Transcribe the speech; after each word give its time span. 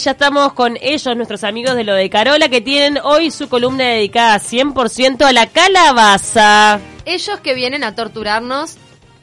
Ya 0.00 0.12
estamos 0.12 0.52
con 0.52 0.78
ellos, 0.80 1.16
nuestros 1.16 1.42
amigos 1.42 1.74
de 1.74 1.82
lo 1.82 1.92
de 1.92 2.08
Carola, 2.08 2.48
que 2.48 2.60
tienen 2.60 3.00
hoy 3.02 3.32
su 3.32 3.48
columna 3.48 3.82
dedicada 3.82 4.38
100% 4.38 5.22
a 5.22 5.32
la 5.32 5.48
calabaza. 5.48 6.78
Ellos 7.04 7.40
que 7.40 7.52
vienen 7.54 7.82
a 7.82 7.96
torturarnos 7.96 8.76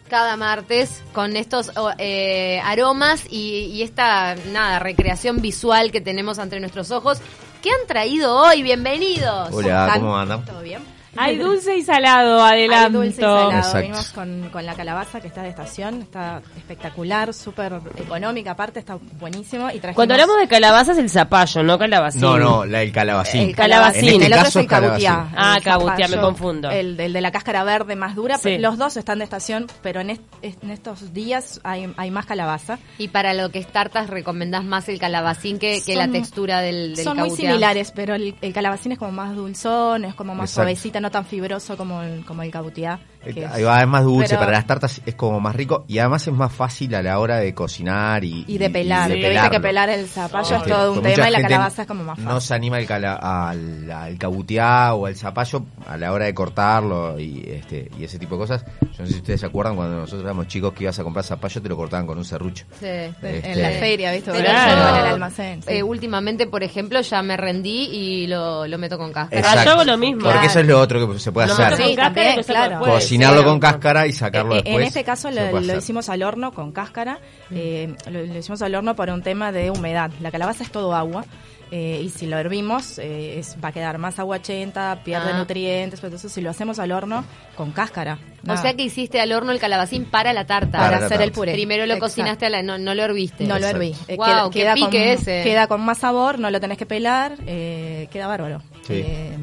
cada 0.09 0.35
martes 0.35 1.01
con 1.13 1.37
estos 1.37 1.71
eh, 1.97 2.59
aromas 2.61 3.23
y, 3.29 3.67
y 3.71 3.83
esta 3.83 4.35
nada 4.51 4.79
recreación 4.79 5.39
visual 5.39 5.93
que 5.93 6.01
tenemos 6.01 6.39
ante 6.39 6.59
nuestros 6.59 6.91
ojos. 6.91 7.19
¿Qué 7.63 7.69
han 7.69 7.87
traído 7.87 8.35
hoy? 8.35 8.61
Bienvenidos. 8.61 9.51
Hola. 9.53 9.93
¿cómo 9.95 10.17
andan? 10.17 10.43
¿Todo 10.43 10.61
bien? 10.61 10.81
Hay 11.17 11.37
dulce 11.37 11.77
y 11.77 11.81
salado, 11.83 12.43
adelanto. 12.43 12.99
Hay 13.01 13.07
dulce 13.07 13.21
y 13.21 13.23
salado. 13.23 13.51
Exacto. 13.51 13.77
Venimos 13.77 14.09
con, 14.11 14.49
con 14.51 14.65
la 14.65 14.73
calabaza 14.75 15.21
que 15.21 15.27
está 15.27 15.41
de 15.43 15.49
estación, 15.49 16.01
está 16.01 16.41
espectacular, 16.57 17.33
súper 17.33 17.79
económica, 17.97 18.51
aparte 18.51 18.79
está 18.79 18.97
buenísimo. 19.19 19.67
Y 19.69 19.79
trajimos 19.79 19.95
Cuando 19.95 20.13
hablamos 20.15 20.37
de 20.39 20.47
calabaza 20.47 20.91
es 20.93 20.97
el 20.97 21.09
zapallo, 21.09 21.63
no 21.63 21.77
calabacín. 21.77 22.21
No, 22.21 22.37
no, 22.37 22.65
la 22.65 22.79
del 22.79 22.91
calabacín. 22.91 23.41
el 23.49 23.55
calabacín, 23.55 24.05
En 24.09 24.13
este 24.13 24.25
el 24.25 24.33
otro 24.33 24.43
caso 24.45 24.59
es 24.59 24.63
el 24.63 24.69
cabutiá. 24.69 25.27
Ah, 25.35 25.53
El 25.57 25.63
cabutiá, 25.63 26.07
me 26.07 26.17
confundo. 26.17 26.69
El, 26.69 26.99
el 26.99 27.13
de 27.13 27.21
la 27.21 27.31
cáscara 27.31 27.63
verde 27.63 27.95
más 27.95 28.15
dura, 28.15 28.37
Sí. 28.37 28.57
los 28.57 28.77
dos 28.77 28.97
están 28.97 29.19
de 29.19 29.23
estación, 29.23 29.67
pero 29.81 30.01
en, 30.01 30.09
est- 30.11 30.23
en 30.41 30.69
estos 30.71 31.13
días 31.13 31.59
hay, 31.63 31.91
hay 31.97 32.11
más 32.11 32.25
calabaza. 32.25 32.79
Y 32.97 33.07
para 33.09 33.33
lo 33.33 33.49
que 33.51 33.59
es 33.59 33.67
tartas, 33.67 34.09
recomendás 34.09 34.63
más 34.63 34.89
el 34.89 34.99
calabacín 34.99 35.59
que, 35.59 35.81
que 35.85 35.95
la 35.95 36.07
textura 36.07 36.61
del, 36.61 36.95
del 36.95 37.03
Son 37.03 37.17
muy 37.17 37.29
similares, 37.31 37.91
pero 37.95 38.15
el, 38.15 38.35
el 38.41 38.53
calabacín 38.53 38.91
es 38.91 38.99
como 38.99 39.11
más 39.11 39.35
dulzón, 39.35 40.05
es 40.05 40.13
como 40.15 40.33
más 40.35 40.49
Exacto. 40.49 40.55
suavecita, 40.63 40.99
no 41.05 41.11
tan 41.11 41.23
fibroso 41.25 41.77
como 41.77 42.01
el, 42.01 42.25
como 42.25 42.41
el 42.41 42.49
cabutiá. 42.49 42.99
Es- 43.25 43.51
Ahí 43.51 43.63
va, 43.63 43.81
es 43.81 43.87
más 43.87 44.03
dulce, 44.03 44.29
pero- 44.29 44.39
para 44.39 44.51
las 44.53 44.67
tartas 44.67 45.01
es 45.05 45.15
como 45.15 45.39
más 45.39 45.55
rico 45.55 45.85
y 45.87 45.99
además 45.99 46.27
es 46.27 46.33
más 46.33 46.51
fácil 46.51 46.93
a 46.95 47.01
la 47.01 47.19
hora 47.19 47.37
de 47.37 47.53
cocinar 47.53 48.23
y, 48.23 48.45
Y 48.47 48.57
de 48.57 48.69
pelar, 48.69 49.09
de 49.09 49.15
que 49.19 49.29
viste 49.29 49.49
que 49.49 49.59
pelarlo. 49.59 49.61
pelar 49.61 49.89
el 49.89 50.07
zapallo 50.07 50.55
Este, 50.55 50.69
es 50.71 50.75
todo 50.77 50.93
un 50.93 51.01
tema 51.01 51.27
y 51.29 51.31
la 51.31 51.41
calabaza 51.41 51.81
es 51.83 51.87
como 51.87 52.03
más 52.03 52.15
fácil. 52.17 52.25
No 52.33 52.41
se 52.41 52.53
anima 52.53 52.77
al, 52.77 52.85
cala- 52.85 53.15
al, 53.49 53.91
al 53.91 54.17
cabutiá 54.17 54.93
o 54.93 55.05
al 55.05 55.15
zapallo 55.15 55.63
a 55.87 55.97
la 55.97 56.11
hora 56.13 56.25
de 56.25 56.33
cortarlo 56.33 57.19
y 57.19 57.43
este 57.47 57.89
y 57.99 58.03
ese 58.03 58.19
tipo 58.19 58.35
de 58.35 58.39
cosas. 58.41 58.65
Yo 58.81 58.99
no 58.99 59.05
sé 59.07 59.13
si 59.13 59.19
ustedes 59.19 59.39
se 59.41 59.45
acuerdan 59.45 59.75
cuando 59.75 59.95
nosotros 59.97 60.23
éramos 60.23 60.47
chicos 60.47 60.73
que 60.73 60.83
ibas 60.83 60.97
a 60.99 61.03
comprar 61.03 61.23
zapallo 61.25 61.61
te 61.61 61.69
lo 61.69 61.75
cortaban 61.77 62.05
con 62.07 62.17
un 62.17 62.25
serrucho. 62.25 62.65
Sí. 62.79 62.85
Este- 62.85 63.51
en 63.51 63.61
la 63.61 63.69
feria, 63.71 64.11
¿viste? 64.13 64.31
Pero 64.31 64.43
Claro. 64.45 64.71
yo, 64.81 64.89
en 64.99 65.05
el 65.05 65.13
almacén. 65.13 65.61
sí. 65.63 65.69
eh, 65.71 65.83
últimamente, 65.83 66.47
por 66.47 66.63
ejemplo, 66.63 67.01
ya 67.01 67.21
me 67.21 67.37
rendí 67.37 67.89
y 67.91 68.27
lo, 68.27 68.67
lo 68.67 68.77
meto 68.77 68.97
con 68.97 69.11
cáscara. 69.11 69.39
Exacto. 69.39 69.63
yo 69.65 69.71
hago 69.71 69.83
lo 69.83 69.97
mismo. 69.97 70.21
Porque 70.21 70.33
Claro. 70.33 70.47
eso 70.47 70.59
es 70.59 70.67
lo 70.67 70.79
otro 70.79 71.11
que 71.13 71.19
se 71.19 71.31
puede 71.31 71.47
Lo 71.47 71.53
hacer. 71.53 71.65
meto 71.71 71.77
con 71.77 71.85
Sí, 71.89 71.95
cáscara 71.95 72.13
también, 72.15 72.39
y 72.39 72.43
claro. 72.43 72.69
después. 72.79 73.05
Cocinarlo 73.17 73.43
con 73.43 73.59
cáscara 73.59 74.07
y 74.07 74.11
sacarlo 74.13 74.53
Eh, 74.53 74.61
después. 74.63 74.75
En 74.75 74.81
este 74.83 75.03
caso 75.03 75.29
lo, 75.31 75.77
hicimos 75.77 76.09
al 76.09 76.23
horno 76.23 76.51
con 76.51 76.71
cáscara, 76.71 77.19
eh, 77.51 77.93
lo, 78.09 78.21
lo 78.25 78.37
hicimos 78.37 78.61
al 78.61 78.75
horno 78.75 78.95
por 78.95 79.09
un 79.09 79.21
tema 79.21 79.51
de 79.51 79.71
humedad. 79.71 80.11
La 80.21 80.31
calabaza 80.31 80.63
es 80.63 80.71
todo 80.71 80.93
agua. 80.95 81.25
eh, 81.71 81.99
y 82.05 82.09
si 82.11 82.27
lo 82.27 82.37
hervimos 82.37 82.99
eh, 82.99 83.39
es, 83.39 83.57
va 83.61 83.69
a 83.69 83.71
quedar 83.71 83.97
más 83.97 84.19
aguachenta, 84.19 85.01
pierde 85.03 85.31
Ah. 85.33 85.37
nutrientes, 85.39 85.99
pero 85.99 86.09
entonces 86.09 86.31
si 86.31 86.39
lo 86.39 86.51
hacemos 86.51 86.77
al 86.77 86.91
horno 86.91 87.25
con 87.57 87.71
cáscara. 87.71 88.19
O 88.43 88.47
nada, 88.47 88.61
sea 88.61 88.75
que 88.75 88.83
hiciste 88.83 89.19
al 89.19 89.31
horno 89.31 89.51
el 89.51 89.59
calabacín 89.59 90.05
para 90.05 90.31
la 90.31 90.45
tarta. 90.45 90.77
para 90.77 90.83
Para 90.83 90.99
la 90.99 91.05
hacer 91.07 91.21
el 91.21 91.31
puré. 91.31 91.53
Primero 91.53 91.87
lo 91.87 91.95
Exacto. 91.95 92.05
cocinaste, 92.13 92.45
a 92.45 92.49
la, 92.51 92.61
no, 92.61 92.77
no 92.77 92.93
lo 92.93 93.01
herviste. 93.03 93.45
No 93.45 93.57
lo 93.57 93.65
herví. 93.65 93.95
Eh, 94.07 94.15
Guau, 94.15 94.51
qué 94.51 94.69
pique 94.75 94.85
con, 94.89 94.93
ese. 94.95 95.41
queda 95.43 95.65
con 95.65 95.81
más 95.81 95.97
sabor, 95.97 96.37
no 96.37 96.51
lo 96.51 96.59
tenés 96.61 96.77
que 96.77 96.85
pelar, 96.85 97.35
eh, 97.47 98.07
queda 98.11 98.27
bárbaro. 98.27 98.61
Sí. 98.85 98.93
Eh, 99.03 99.35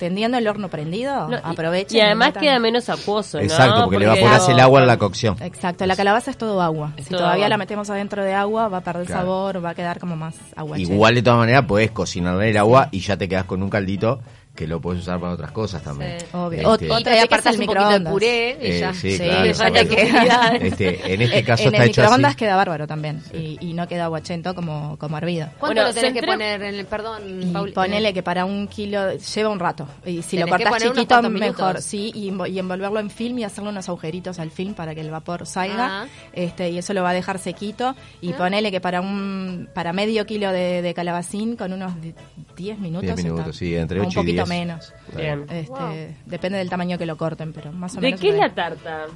tendiendo 0.00 0.36
el 0.38 0.48
horno 0.48 0.68
prendido, 0.68 1.28
No, 1.28 1.36
y- 1.36 1.40
aprovechen. 1.44 1.96
Y 1.96 2.00
además 2.00 2.32
queda 2.32 2.58
menos 2.58 2.88
acuoso, 2.88 3.38
¿no? 3.38 3.44
Exacto, 3.44 3.82
porque, 3.84 4.00
le 4.00 4.06
evaporas 4.06 4.48
el 4.48 4.58
agua 4.58 4.80
en 4.80 4.86
la 4.88 4.96
cocción. 4.96 5.36
Exacto, 5.40 5.86
la 5.86 5.94
calabaza 5.94 6.32
es 6.32 6.36
todo 6.36 6.60
agua. 6.60 6.94
Es 6.96 7.04
si 7.04 7.10
todo 7.10 7.20
todavía 7.20 7.44
agua. 7.44 7.48
la 7.50 7.56
metemos 7.58 7.88
adentro 7.90 8.24
de 8.24 8.34
agua, 8.34 8.66
va 8.68 8.78
a 8.78 8.80
perder 8.80 9.06
Claro. 9.06 9.20
sabor, 9.20 9.64
va 9.64 9.70
a 9.70 9.74
quedar 9.74 10.00
como 10.00 10.16
más 10.16 10.34
agua. 10.56 10.76
Igual 10.78 11.14
de 11.14 11.22
todas 11.22 11.38
maneras 11.38 11.66
podés 11.66 11.92
cocinar 11.92 12.42
el 12.42 12.56
agua 12.56 12.88
y 12.90 13.00
ya 13.00 13.16
te 13.16 13.28
quedas 13.28 13.44
con 13.44 13.62
un 13.62 13.70
caldito 13.70 14.20
que 14.54 14.66
lo 14.66 14.80
puedes 14.80 15.00
usar 15.02 15.18
para 15.20 15.32
otras 15.32 15.52
cosas 15.52 15.82
también. 15.82 16.20
Sí. 16.20 16.26
Obvio. 16.32 16.72
Este, 16.74 16.90
Otra 16.90 17.14
y 17.14 17.18
aparte 17.18 17.22
apartas 17.22 17.54
el 17.54 17.60
un 17.60 17.66
poquito 17.66 17.82
de 17.88 17.98
microondas. 18.00 18.12
puré 18.12 18.58
y 18.60 18.66
Eh, 18.66 18.80
ya. 18.80 18.92
sí, 18.92 19.12
Sí, 19.12 19.18
claro, 19.18 19.44
ya 19.44 19.50
exacto. 19.50 19.74
te 19.74 19.88
queda. 19.88 20.52
Este, 20.60 21.14
en 21.14 21.22
este 21.22 21.38
Eh, 21.38 21.44
caso 21.44 21.62
en 21.62 21.68
está 21.68 21.84
el 21.84 21.90
hecho 21.90 22.00
microondas 22.02 22.28
así. 22.30 22.36
queda 22.38 22.56
bárbaro 22.56 22.86
también 22.86 23.22
y, 23.32 23.56
y 23.60 23.72
no 23.72 23.88
queda 23.88 24.04
aguachento 24.04 24.54
como, 24.54 24.98
como 24.98 25.16
hervido. 25.16 25.46
¿Cuánto 25.58 25.66
Bueno, 25.76 25.88
lo 25.88 25.94
tenés 25.94 26.12
que 26.12 26.22
poner 26.26 26.62
en 26.62 26.74
el, 26.74 26.84
perdón, 26.86 27.42
Y 27.42 27.46
Paul? 27.46 27.72
ponele 27.72 28.12
que 28.12 28.22
para 28.22 28.44
un 28.44 28.66
kilo 28.68 29.14
lleva 29.16 29.48
un 29.48 29.60
rato. 29.60 29.88
Y 30.04 30.20
si 30.22 30.36
lo 30.36 30.44
que 30.46 30.50
cortás 30.64 30.82
chiquito, 30.82 31.22
mejor. 31.30 31.80
Sí, 31.80 32.12
y, 32.14 32.30
envo- 32.30 32.50
y 32.50 32.58
envolverlo 32.58 33.00
en 33.00 33.08
film 33.10 33.38
y 33.38 33.44
hacerle 33.44 33.70
unos 33.70 33.88
agujeritos 33.88 34.38
al 34.40 34.50
film 34.50 34.74
para 34.74 34.94
que 34.94 35.00
el 35.00 35.10
vapor 35.10 35.46
salga. 35.46 36.02
Ah. 36.02 36.06
este 36.34 36.70
Y 36.70 36.78
eso 36.78 36.92
lo 36.92 37.02
va 37.02 37.10
a 37.10 37.14
dejar 37.14 37.38
sequito. 37.38 37.94
Y 38.20 38.32
Ah. 38.32 38.36
ponele 38.36 38.70
que 38.70 38.80
para 38.80 39.00
un 39.00 39.68
para 39.72 39.92
medio 39.94 40.26
kilo 40.26 40.52
de, 40.52 40.82
de 40.82 40.92
calabacín, 40.92 41.56
con 41.56 41.72
unos 41.72 41.98
di- 42.00 42.14
10 42.56 42.78
minutos. 42.78 43.02
10 43.04 43.16
minutos, 43.16 43.46
está. 43.46 43.58
sí, 43.58 43.74
entre 43.74 44.00
O 44.00 44.06
8 44.06 44.20
Un 44.20 44.28
y 44.28 44.39
poquito 44.44 44.54
10. 44.54 44.66
menos. 44.66 44.94
Bien. 45.16 45.46
Este, 45.50 45.70
Wow. 45.72 46.14
Depende 46.26 46.58
del 46.58 46.68
tamaño 46.70 46.98
que 46.98 47.06
lo 47.06 47.16
corten, 47.16 47.52
pero 47.52 47.72
más 47.72 47.92
o 47.96 48.00
¿De 48.00 48.08
menos. 48.08 48.20
qué 48.20 48.28
es 48.30 48.36
la 48.36 48.54
tarta? 48.54 49.06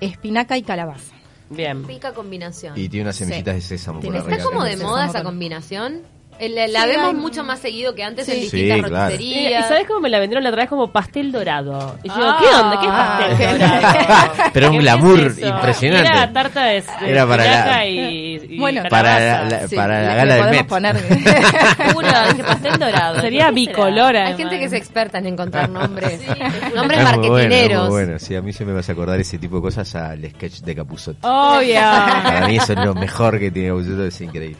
Espinaca 0.00 0.56
y 0.56 0.62
calabaza. 0.62 1.14
Bien. 1.48 1.86
Rica 1.86 2.12
combinación. 2.12 2.76
Y 2.76 2.88
tiene 2.88 3.04
unas 3.04 3.16
Sí. 3.16 3.24
semillitas 3.24 3.54
de 3.54 3.60
sésamo 3.60 4.00
por 4.00 4.02
Tiene- 4.02 4.18
arriba. 4.18 4.36
¿Está 4.36 4.44
como 4.44 4.64
de 4.64 4.76
moda 4.78 5.06
esa 5.06 5.22
combinación? 5.22 6.02
Eh, 6.38 6.48
La, 6.50 6.66
la 6.68 6.82
Sí, 6.82 6.88
vemos 6.88 7.08
hay- 7.08 7.14
mucho 7.14 7.44
más 7.44 7.58
seguido 7.60 7.94
que 7.94 8.04
antes 8.04 8.28
en 8.28 8.34
Sí. 8.36 8.40
distintas 8.42 8.76
Sí, 8.76 8.82
claro. 8.84 9.10
Eh, 9.10 9.14
¿Y 9.14 9.32
roticerías. 9.34 9.68
sabes 9.68 9.86
cómo 9.86 10.00
me 10.00 10.08
la 10.10 10.18
vendieron 10.18 10.44
la 10.44 10.50
otra 10.50 10.62
vez 10.62 10.68
como 10.70 10.90
pastel 10.92 11.32
dorado? 11.32 11.98
Y 12.02 12.08
yo 12.08 12.14
digo, 12.14 12.26
Ah, 12.28 12.38
¿qué 12.40 12.46
onda? 12.60 12.80
¿Qué 12.80 12.86
es 12.86 12.92
pastel 12.92 13.36
qué- 13.38 13.52
dorado? 13.64 14.32
Pero 14.52 14.66
un 14.66 14.72
¿Qué 14.74 14.78
glamour 14.80 15.20
es 15.20 15.38
impresionante. 15.38 16.10
Era 16.10 16.32
tarta 16.32 16.64
de, 16.64 16.82
de 17.00 17.10
Era 17.10 17.26
para 17.26 17.44
la- 17.44 17.86
y, 17.86 18.36
y 18.50 18.58
Bueno, 18.58 18.82
Para 18.88 19.14
calabaza. 19.16 19.44
la- 19.44 19.60
la- 19.62 19.68
Sí, 19.68 19.76
para 19.76 20.02
la 20.02 20.14
gala 20.14 20.34
del 20.34 20.42
podemos 20.44 20.60
Met. 20.62 20.68
poner- 20.68 21.08
dije 22.36 22.44
pastel 22.44 22.78
dorado. 22.78 23.20
Sería 23.20 23.46
¿Qué 23.46 23.52
bicolor, 23.52 24.16
Hay 24.16 24.22
además. 24.22 24.36
gente 24.38 24.58
que 24.58 24.64
es 24.66 24.72
experta 24.72 25.18
en 25.18 25.26
encontrar 25.26 25.68
nombres. 25.70 26.20
Sí. 26.20 26.26
nombres 26.74 27.00
Es 27.00 27.16
muy 27.16 27.28
bueno, 27.28 27.38
es 27.38 27.48
marketineros. 27.48 27.82
muy 27.82 27.90
bueno. 28.04 28.18
Sí, 28.18 28.34
a 28.36 28.42
mí 28.42 28.52
se 28.52 28.64
me 28.64 28.72
vas 28.72 28.88
a 28.88 28.92
acordar 28.92 29.18
ese 29.20 29.38
tipo 29.38 29.56
de 29.56 29.62
cosas 29.62 29.94
al 29.94 30.22
sketch 30.30 30.60
de 30.60 30.74
Capuzotto. 30.74 31.26
Obvio. 31.28 31.80
Para 31.80 32.46
mí 32.46 32.56
eso 32.56 32.72
es 32.72 32.78
lo 32.84 32.94
mejor 32.94 33.38
que 33.38 33.50
tiene 33.50 33.68
Capuzotto, 33.70 34.04
es 34.04 34.20
increíble. 34.20 34.56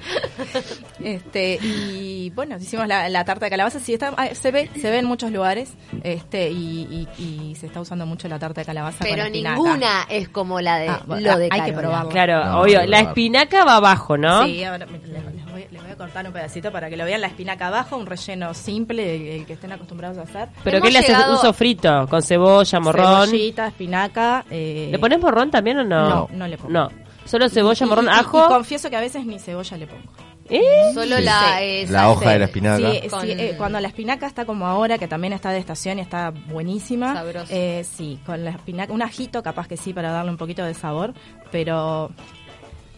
Este, 1.07 1.55
y 1.63 2.31
bueno, 2.31 2.57
hicimos 2.57 2.89
la, 2.89 3.09
la 3.09 3.25
tarta 3.25 3.47
de 3.47 3.51
calabaza, 3.51 3.79
sí, 3.79 3.93
está, 3.95 4.13
ah, 4.17 4.27
se 4.35 4.51
ve, 4.51 4.69
se 4.75 4.91
ve 4.91 4.99
en 4.99 5.05
muchos 5.05 5.31
lugares, 5.31 5.73
este, 6.03 6.51
y, 6.51 7.07
y- 7.17 7.23
y 7.23 7.55
se 7.55 7.67
está 7.67 7.81
usando 7.81 8.07
mucho 8.07 8.27
la 8.27 8.41
tarta 8.41 8.63
de 8.63 8.65
calabaza 8.65 9.05
Pero 9.05 9.29
ninguna 9.31 10.05
es 10.11 10.29
como 10.29 10.61
la 10.61 10.79
de 10.79 10.89
Ah, 10.89 11.01
lo 11.07 11.39
de 11.39 11.49
hay 11.53 11.61
que 11.63 11.73
probarla. 11.73 12.11
Claro, 12.11 12.45
No, 12.45 12.61
obvio. 12.63 12.85
La 12.87 13.01
espinaca 13.03 13.65
va 13.65 13.77
abajo, 13.77 14.17
¿no? 14.19 14.45
Sí, 14.47 14.65
ahora 14.65 14.85
les, 14.87 15.03
les 15.09 15.45
voy, 15.53 15.67
les 15.71 15.81
voy 15.81 15.91
a 15.93 15.97
cortar 15.97 16.27
un 16.27 16.33
pedacito 16.33 16.73
para 16.73 16.91
que 16.91 16.97
lo 16.97 17.05
vean 17.05 17.21
la 17.21 17.29
espinaca 17.29 17.69
abajo, 17.69 17.97
un 17.97 18.07
relleno 18.07 18.53
simple, 18.53 19.15
el, 19.15 19.41
el 19.41 19.47
que 19.47 19.53
estén 19.53 19.71
acostumbrados 19.71 20.19
a 20.19 20.23
hacer. 20.23 20.49
¿Pero 20.65 20.81
qué 20.81 20.91
le 20.91 20.99
haces? 20.99 21.17
Un 21.31 21.39
sofrito 21.39 22.09
con 22.11 22.21
cebolla, 22.21 22.81
morrón. 22.81 23.27
Cebollita, 23.29 23.69
espinaca. 23.69 24.45
eh, 24.51 24.89
¿Le 24.91 24.99
pones 24.99 25.21
morrón 25.21 25.53
también 25.53 25.79
o 25.79 25.85
no? 25.85 26.09
No, 26.09 26.29
no 26.33 26.49
le 26.49 26.59
pongo. 26.59 26.73
No. 26.73 26.89
Solo 27.27 27.49
cebolla, 27.49 27.87
y- 27.87 27.89
morrón, 27.89 28.05
y- 28.07 28.09
y- 28.09 28.11
ajo. 28.11 28.45
Y 28.45 28.49
confieso 28.49 28.91
que 28.91 28.97
a 28.97 29.01
veces 29.01 29.25
ni 29.25 29.39
cebolla 29.39 29.77
le 29.77 29.87
pongo. 29.87 30.03
¿Eh? 30.49 30.63
Solo 30.95 31.17
Sí. 31.17 31.23
la, 31.25 31.63
eh, 31.63 31.87
La 31.89 32.11
hoja 32.11 32.31
de 32.31 32.39
la 32.39 32.45
espinaca. 32.47 32.91
Sí, 32.93 33.09
Con- 33.09 33.21
sí, 33.23 33.31
eh, 33.33 33.55
cuando 33.57 33.81
la 33.81 33.89
espinaca 33.89 34.27
está 34.27 34.45
como 34.45 34.67
ahora, 34.67 34.97
que 34.99 35.09
también 35.09 35.33
está 35.33 35.51
de 35.51 35.59
estación 35.59 35.99
y 35.99 36.03
está 36.03 36.31
buenísima. 36.31 37.15
Sabroso. 37.15 37.47
eh, 37.53 37.85
sí, 37.85 38.19
con 38.25 38.45
la 38.45 38.51
espinaca, 38.51 38.93
un 38.93 39.03
ajito 39.03 39.43
capaz 39.43 39.67
que 39.69 39.77
sí 39.77 39.93
para 39.93 40.11
darle 40.13 40.31
un 40.31 40.37
poquito 40.37 40.65
de 40.65 40.75
sabor, 40.75 41.15
pero 41.51 42.11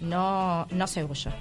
no, 0.00 0.66
no 0.70 0.86
cebolla. 0.86 1.34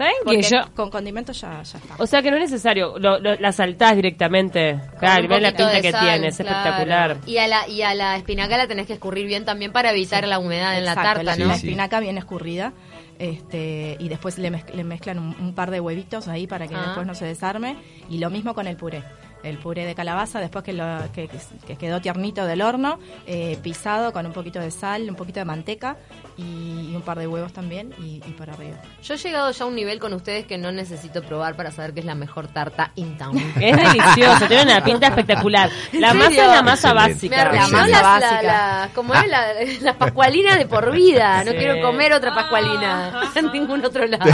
¿Saben 0.00 0.14
Porque 0.24 0.40
que 0.40 0.48
yo.? 0.50 0.74
con 0.74 0.88
condimentos 0.90 1.38
ya, 1.40 1.62
ya 1.62 1.78
está. 1.78 1.94
O 1.98 2.06
sea 2.06 2.22
que 2.22 2.30
no 2.30 2.36
es 2.38 2.44
necesario, 2.50 2.98
lo, 2.98 3.18
lo- 3.18 3.34
la 3.34 3.52
saltás 3.52 3.94
directamente. 3.96 4.80
Claro, 4.98 5.28
ves 5.28 5.42
la 5.42 5.50
pinta 5.52 5.80
que 5.82 5.92
sal, 5.92 6.00
tiene, 6.00 6.28
es 6.28 6.36
claro. 6.38 6.58
espectacular. 6.58 7.16
Y 7.26 7.36
a 7.36 7.46
la 7.46 7.68
y 7.68 7.82
a 7.82 7.92
la 7.94 8.16
espinaca 8.16 8.56
la 8.56 8.66
tenés 8.66 8.86
que 8.86 8.94
escurrir 8.94 9.26
bien 9.26 9.44
también 9.44 9.72
para 9.72 9.90
evitar 9.90 10.26
la 10.26 10.38
humedad 10.38 10.78
en 10.78 10.84
la 10.86 10.94
tarta, 10.94 11.34
Sí, 11.34 11.40
¿no? 11.42 11.48
La 11.48 11.54
sí. 11.56 11.66
espinaca 11.66 12.00
bien 12.00 12.16
escurrida. 12.16 12.72
Este, 13.18 13.96
y 14.00 14.08
después 14.08 14.38
le, 14.38 14.50
mezc- 14.50 14.72
le 14.72 14.82
mezclan 14.82 15.18
un, 15.18 15.36
un 15.38 15.54
par 15.54 15.70
de 15.70 15.78
huevitos 15.80 16.26
ahí 16.28 16.46
para 16.46 16.66
que 16.66 16.74
Ah. 16.74 16.82
después 16.86 17.06
no 17.06 17.14
se 17.14 17.26
desarme. 17.26 17.76
Y 18.08 18.16
lo 18.18 18.30
mismo 18.30 18.54
con 18.54 18.66
el 18.66 18.76
puré. 18.76 19.02
El 19.42 19.56
puré 19.58 19.86
de 19.86 19.94
calabaza, 19.94 20.38
después 20.40 20.64
que, 20.64 20.72
lo, 20.74 20.84
que, 21.14 21.28
que 21.66 21.76
quedó 21.76 22.00
tiernito 22.00 22.44
del 22.46 22.60
horno, 22.62 22.98
eh, 23.26 23.58
pisado 23.62 24.12
con 24.12 24.26
un 24.26 24.32
poquito 24.32 24.60
de 24.60 24.70
sal, 24.70 25.08
un 25.08 25.16
poquito 25.16 25.40
de 25.40 25.46
manteca 25.46 25.96
y, 26.36 26.90
y 26.90 26.92
un 26.94 27.02
par 27.02 27.18
de 27.18 27.26
huevos 27.26 27.52
también 27.52 27.94
y, 27.98 28.16
y 28.26 28.32
por 28.36 28.50
arriba. 28.50 28.76
Yo 29.02 29.14
he 29.14 29.16
llegado 29.16 29.50
ya 29.50 29.64
a 29.64 29.66
un 29.66 29.74
nivel 29.74 29.98
con 29.98 30.12
ustedes 30.12 30.44
que 30.46 30.58
no 30.58 30.70
necesito 30.72 31.22
probar 31.22 31.56
para 31.56 31.70
saber 31.70 31.94
que 31.94 32.00
es 32.00 32.06
la 32.06 32.14
mejor 32.14 32.48
tarta 32.48 32.92
in 32.96 33.16
town. 33.16 33.38
Es 33.60 33.76
delicioso, 33.76 34.46
tiene 34.46 34.64
una 34.64 34.84
pinta 34.84 35.06
espectacular. 35.06 35.70
La 35.92 36.10
¿En 36.10 36.16
masa 36.18 36.28
serio? 36.30 36.42
es 36.44 36.48
la 36.56 36.62
masa 36.62 36.90
Excelente. 36.90 37.28
Me 37.30 37.36
básica. 37.36 37.60
Excelente. 37.60 37.90
las, 37.90 38.02
la, 38.02 38.02
Básica. 38.02 38.42
la- 38.42 38.88
como 38.94 39.14
es 39.14 39.28
la, 39.28 39.42
la 39.82 39.94
pascualina 39.98 40.56
de 40.56 40.66
por 40.66 40.92
vida. 40.92 41.44
No 41.44 41.52
Sí. 41.52 41.56
quiero 41.56 41.80
comer 41.80 42.12
otra 42.12 42.34
pascualina 42.34 43.22
en 43.34 43.52
ningún 43.52 43.84
otro 43.84 44.06
lado. 44.06 44.30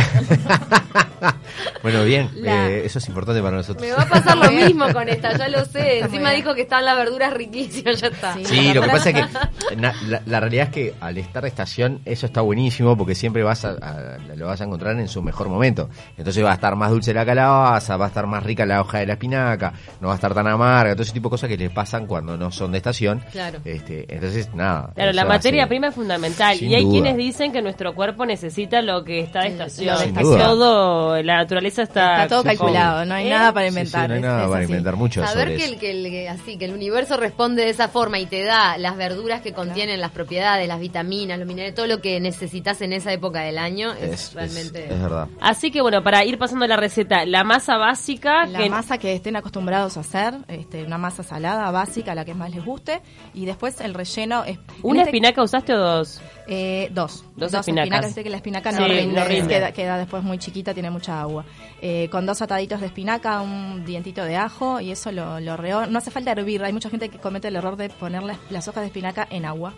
bueno, 1.83 2.05
bien, 2.05 2.31
La- 2.37 2.69
eh, 2.69 2.87
eso 2.87 2.99
es 2.99 3.09
importante 3.09 3.41
para 3.43 3.57
nosotros. 3.57 3.87
Me 3.87 3.93
va 3.95 4.03
a 4.03 4.09
pasar 4.09 4.37
lo 4.37 4.51
mismo 4.51 4.87
con 4.97 5.09
esta, 5.09 5.37
ya 5.37 5.49
lo 5.49 5.65
sé. 5.65 6.01
Encima 6.01 6.31
dijo 6.33 6.55
que 6.55 6.63
están 6.63 6.85
las 6.85 6.97
verduras 6.97 7.33
riquísimas, 7.33 8.01
ya 8.01 8.09
está. 8.09 8.35
Sí. 8.35 8.45
Sí, 8.45 8.73
lo 8.75 8.83
que 8.83 8.89
pasa 8.89 9.11
es 9.11 9.15
que 9.15 9.77
na- 9.77 9.95
la, 10.09 10.23
la 10.27 10.41
realidad 10.41 10.65
es 10.67 10.71
que 10.73 10.95
al 11.01 11.19
estar 11.19 11.43
de 11.43 11.49
estación 11.49 12.01
eso 12.05 12.27
está 12.27 12.41
buenísimo 12.41 12.97
porque 12.97 13.15
siempre 13.15 13.43
vas 13.43 13.65
a, 13.65 13.71
a- 13.71 14.19
lo 14.37 14.47
vas 14.47 14.61
a 14.61 14.65
encontrar 14.65 14.99
en 14.99 15.09
su 15.09 15.23
mejor 15.23 15.49
momento. 15.49 15.89
Entonces 16.17 16.45
va 16.45 16.51
a 16.51 16.55
estar 16.55 16.75
más 16.77 16.91
dulce 16.91 17.13
la 17.15 17.25
calabaza, 17.25 17.97
va 17.97 18.07
a 18.07 18.09
estar 18.09 18.27
más 18.27 18.43
rica 18.43 18.65
la 18.67 18.81
hoja 18.81 18.99
de 18.99 19.07
la 19.07 19.13
espinaca, 19.15 19.73
no 20.01 20.09
va 20.09 20.15
a 20.15 20.17
estar 20.17 20.35
tan 20.35 20.47
amarga, 20.47 20.93
todo 20.95 21.03
ese 21.03 21.13
tipo 21.13 21.29
de 21.29 21.31
cosas 21.31 21.49
que 21.49 21.57
les 21.57 21.71
pasan 21.71 22.07
cuando 22.07 22.37
no 22.37 22.51
son 22.51 22.73
de 22.73 22.79
estación. 22.79 23.23
Claro. 23.33 23.59
Este, 23.65 24.07
entonces, 24.13 24.53
nada. 24.55 24.91
Claro, 24.95 25.13
la 25.13 25.25
materia 25.25 25.63
hace- 25.65 25.69
prima 25.69 25.89
es 25.89 25.95
fundamental. 25.95 26.57
Y 26.63 26.75
hay 26.75 26.83
duda. 26.83 26.93
quienes 26.93 27.17
dicen 27.17 27.53
que 27.53 27.63
nuestro 27.63 27.95
cuerpo 27.95 28.25
necesita 28.27 28.81
lo 28.83 29.05
que 29.05 29.21
está 29.21 29.41
de 29.43 29.49
estación. 29.49 29.99
Sin 29.99 30.15
duda. 30.15 30.45
Todo, 30.45 31.23
la 31.23 31.37
naturaleza 31.37 31.83
está... 31.83 32.23
Está 32.23 32.29
todo 32.29 32.45
calculado, 32.45 33.05
no 33.05 33.15
hay 33.15 33.27
¿Eh? 33.27 33.31
nada 33.31 33.53
para 33.53 33.67
Sí, 33.67 33.73
sí, 33.75 33.79
inventar. 33.79 34.09
no 34.09 34.15
hay 34.15 34.21
nada 34.21 34.45
es 34.45 34.49
para 34.51 34.65
así. 34.65 34.73
Mucho 34.95 35.27
Saber 35.27 35.49
sobre 35.49 35.57
que 35.57 35.65
eso. 35.65 35.73
el, 35.75 35.81
que, 35.81 35.91
el, 35.91 36.11
que- 36.11 36.29
así, 36.29 36.57
que 36.57 36.67
el 36.67 36.73
universo 36.75 37.17
responde 37.17 37.65
de 37.65 37.71
esa 37.71 37.89
forma 37.89 38.21
y 38.21 38.27
te 38.27 38.45
da 38.45 38.79
las 38.79 38.97
verduras 38.97 39.41
que 39.41 39.53
contienen 39.53 40.01
las 40.01 40.13
propiedades, 40.13 40.69
las 40.69 40.79
vitaminas, 40.79 41.39
los 41.41 41.49
minerales, 41.49 41.75
todo 41.75 41.89
lo 41.89 42.01
que 42.01 42.21
necesitas 42.21 42.81
en 42.83 42.93
esa 42.93 43.13
época 43.13 43.41
del 43.41 43.59
año 43.59 43.93
es, 43.95 44.35
realmente... 44.35 44.85
es 44.85 45.03
verdad. 45.03 45.27
Así 45.41 45.73
que 45.73 45.81
bueno, 45.83 46.05
para 46.05 46.25
ir 46.25 46.39
pasando 46.39 46.67
la 46.69 46.77
receta, 46.77 47.25
la 47.27 47.43
masa 47.43 47.77
básica... 47.79 48.47
La 48.47 48.61
que 48.61 48.71
masa 48.71 48.99
que 48.99 49.15
estén 49.15 49.35
acostumbrados 49.35 49.97
a 49.97 50.01
hacer, 50.01 50.35
este, 50.47 50.85
una 50.85 50.99
masa 50.99 51.23
salada, 51.25 51.69
básica, 51.73 52.15
la 52.15 52.25
que 52.25 52.35
más 52.35 52.55
les 52.55 52.65
guste. 52.65 53.01
Y 53.35 53.47
después 53.47 53.81
el 53.81 53.95
relleno 53.95 54.45
es... 54.45 54.59
¿Una 54.83 55.01
este- 55.01 55.11
espinaca 55.11 55.43
usaste 55.43 55.75
o 55.75 55.79
dos? 55.79 56.21
Eh, 56.47 56.91
dos. 56.93 57.25
Dos 57.35 57.53
espinacas. 57.55 58.05
Viste 58.07 58.23
que 58.23 58.31
la 58.31 58.37
espinaca 58.37 58.71
Sí, 58.73 58.79
no, 58.79 58.87
rinde, 58.87 59.07
no 59.21 59.25
rinde. 59.25 59.55
Queda, 59.55 59.73
queda 59.73 59.99
después 59.99 60.23
muy 60.23 60.39
chiquita, 60.39 60.75
tiene 60.75 60.91
mucha 60.91 61.21
agua. 61.21 61.45
Eh, 61.81 62.09
con 62.11 62.27
dos 62.27 62.41
ataditos 62.43 62.81
de 62.81 62.87
espinaca, 62.87 63.41
un 63.41 63.85
dientito 63.85 64.25
de 64.25 64.37
ajo 64.37 64.76
y 64.81 64.91
eso 64.93 65.13
lo, 65.13 65.41
lo 65.41 65.57
reo- 65.57 65.87
No 65.87 65.99
hace 65.99 66.11
falta 66.11 66.33
hervir. 66.33 66.63
Hay 66.65 66.73
mucha 66.73 66.91
gente 66.91 67.09
que 67.09 67.19
comete 67.19 67.49
el 67.49 67.57
error 67.57 67.77
de 67.77 67.89
poner 67.91 68.23
las, 68.23 68.39
las 68.51 68.67
hojas 68.69 68.83
de 68.83 68.87
espinaca 68.89 69.27
en 69.31 69.45
agua. 69.45 69.75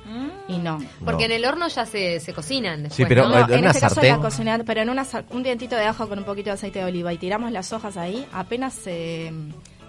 Y 0.48 0.58
no. 0.58 0.78
Porque 1.04 1.26
No. 1.28 1.32
en 1.34 1.38
el 1.40 1.44
horno 1.44 1.68
ya 1.68 1.84
se, 1.86 2.20
se 2.20 2.32
cocinan 2.32 2.82
después, 2.84 2.96
Sí, 2.96 3.04
pero- 3.06 3.24
¿no? 3.28 3.30
No, 3.38 3.44
en 3.46 3.52
en 3.54 3.58
una 3.60 3.68
este 3.70 3.80
caso 3.80 3.94
sartén. 3.96 4.16
la 4.16 4.22
cocinar, 4.22 4.64
pero 4.64 4.80
en 4.82 4.90
una, 4.90 5.06
un 5.30 5.42
dientito 5.42 5.76
de 5.76 5.84
ajo 5.84 6.08
con 6.08 6.18
un 6.18 6.24
poquito 6.24 6.50
de 6.50 6.54
aceite 6.54 6.78
de 6.80 6.84
oliva 6.86 7.12
y 7.12 7.18
tiramos 7.18 7.52
las 7.52 7.72
hojas 7.72 7.96
ahí, 7.96 8.26
apenas 8.32 8.74
se, 8.74 9.32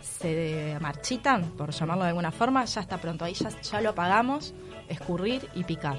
se 0.01 0.77
marchitan, 0.81 1.43
por 1.57 1.71
llamarlo 1.71 2.03
de 2.03 2.09
alguna 2.09 2.31
forma, 2.31 2.65
ya 2.65 2.81
está 2.81 2.97
pronto. 2.97 3.25
Ahí 3.25 3.33
ya, 3.33 3.49
ya 3.49 3.81
lo 3.81 3.89
apagamos, 3.91 4.53
escurrir 4.87 5.47
y 5.55 5.63
picar. 5.63 5.97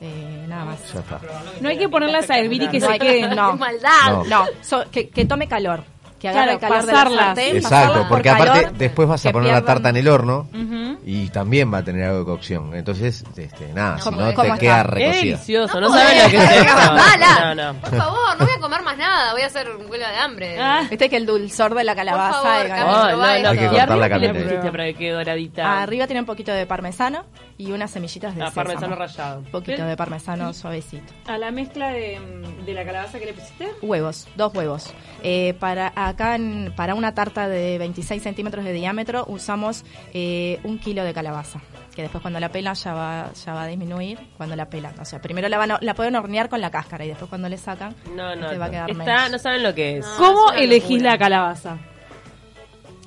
Eh, 0.00 0.44
nada 0.48 0.64
más. 0.64 0.92
Ya 0.92 1.00
está. 1.00 1.20
No 1.60 1.68
hay 1.68 1.76
que 1.78 1.88
ponerlas 1.88 2.30
a 2.30 2.38
hervir 2.38 2.62
y 2.62 2.68
que 2.68 2.78
No 2.78 2.86
se 2.92 2.98
queden. 3.00 3.34
no. 3.34 3.52
¡Qué 3.52 3.58
maldad! 3.58 3.90
No. 4.12 4.24
No, 4.24 4.44
so- 4.62 4.84
que, 4.92 5.08
que 5.08 5.24
tome 5.24 5.48
calor. 5.48 5.82
Que 6.18 6.28
agarre 6.28 6.58
Claro, 6.58 6.60
calor 6.60 6.80
de 6.80 6.86
la 6.86 6.92
pasarlas. 6.92 7.24
sartén, 7.26 7.56
Exacto, 7.56 7.68
pasarlas 7.76 7.98
por 8.00 8.08
porque 8.08 8.30
aparte 8.30 8.60
calor, 8.62 8.72
después 8.78 9.08
vas 9.08 9.26
a 9.26 9.30
poner 9.32 9.48
la 9.52 9.58
pierdan- 9.60 9.66
tarta 9.66 9.88
en 9.90 9.96
el 9.98 10.08
horno 10.08 10.48
Ujú. 10.52 10.98
y 11.06 11.28
también 11.28 11.72
va 11.72 11.78
a 11.78 11.84
tener 11.84 12.04
algo 12.04 12.18
de 12.20 12.24
cocción. 12.24 12.74
Entonces, 12.74 13.24
este, 13.36 13.72
nada, 13.72 13.98
si 13.98 14.04
¿Cómo- 14.04 14.20
no 14.20 14.28
te 14.30 14.34
queda 14.34 14.44
está? 14.46 14.58
Qué 14.58 14.82
recocida. 14.82 15.20
delicioso, 15.22 15.80
no, 15.80 15.88
No 15.88 15.94
saben 15.94 16.22
lo 16.24 16.30
que 16.30 16.36
es 16.36 16.50
es 16.50 16.64
mala. 16.74 17.54
No, 17.54 17.72
no. 17.72 17.80
Por 17.80 17.90
favor, 17.96 18.38
no 18.38 18.44
voy 18.46 18.54
a 18.56 18.60
comer 18.60 18.82
más 18.82 18.98
nada, 18.98 19.32
voy 19.32 19.42
a 19.42 19.46
hacer 19.46 19.68
huela 19.88 20.10
de 20.10 20.16
hambre. 20.16 20.56
Ah. 20.60 20.86
Viste 20.90 21.08
que 21.08 21.16
el 21.16 21.26
dulzor 21.26 21.74
de 21.74 21.84
la 21.84 21.94
calabaza... 21.94 22.40
Por 22.40 22.48
favor, 22.48 22.66
Oh, 22.66 23.08
probá 23.08 23.10
no, 23.12 23.16
no. 23.16 23.24
Hay 23.24 23.58
que 23.58 23.64
¿Y 23.64 23.68
cortar 23.68 23.98
la 23.98 24.32
pusiste 24.32 24.70
para 24.72 24.84
que 24.86 24.94
quede 24.94 25.12
doradita? 25.12 25.82
Arriba 25.82 26.06
tiene 26.06 26.20
un 26.20 26.26
poquito 26.26 26.52
de 26.52 26.66
parmesano 26.66 27.24
y 27.56 27.70
unas 27.72 27.90
semillitas 27.92 28.34
de 28.34 28.42
Ah, 28.42 28.48
sésamo. 28.48 28.66
parmesano 28.66 28.96
rallado. 28.96 29.38
Un 29.38 29.44
poquito 29.52 29.84
de 29.84 29.96
parmesano 29.96 30.52
suavecito. 30.52 31.12
A 31.26 31.38
la 31.38 31.50
mezcla 31.52 31.90
de, 31.90 32.18
de 32.66 32.74
la 32.74 32.84
calabaza 32.84 33.18
que 33.20 33.26
le 33.26 33.34
pusiste. 33.34 33.68
Huevos, 33.82 34.26
dos 34.36 34.52
huevos. 34.54 34.92
Eh, 35.22 35.54
para 35.60 35.92
acá, 36.08 36.34
en- 36.36 36.72
para 36.76 36.94
una 36.94 37.14
tarta 37.14 37.48
de 37.48 37.78
26 37.78 38.22
centímetros 38.22 38.64
de 38.64 38.72
diámetro, 38.72 39.24
usamos 39.28 39.84
eh, 40.14 40.58
un 40.64 40.78
kilo 40.78 41.04
de 41.04 41.12
calabaza. 41.14 41.60
Que 41.94 42.02
después 42.02 42.22
cuando 42.22 42.38
la 42.38 42.50
pelan 42.50 42.74
ya 42.74 42.94
va, 42.94 43.32
ya 43.32 43.54
va 43.54 43.62
a 43.62 43.66
disminuir 43.66 44.18
cuando 44.36 44.54
la 44.54 44.68
pelan. 44.70 44.94
O 45.00 45.04
sea, 45.04 45.20
primero 45.20 45.48
la, 45.48 45.58
van 45.58 45.70
a- 45.72 45.78
la 45.80 45.94
pueden 45.94 46.14
hornear 46.16 46.48
con 46.48 46.60
la 46.60 46.70
cáscara 46.70 47.04
y 47.04 47.08
después 47.08 47.28
cuando 47.28 47.48
le 47.48 47.56
sacan, 47.58 47.94
No, 48.14 48.36
no. 48.36 48.48
te 48.48 48.56
va 48.58 48.66
a 48.66 48.70
quedar 48.70 48.90
Está, 48.90 49.04
menos. 49.04 49.30
no 49.32 49.38
saben 49.38 49.62
lo 49.64 49.74
que 49.74 49.98
es. 49.98 50.06
¿Cómo 50.16 50.52
es 50.52 50.62
elegís 50.62 50.90
locura. 51.02 51.10
la 51.12 51.18
calabaza? 51.18 51.78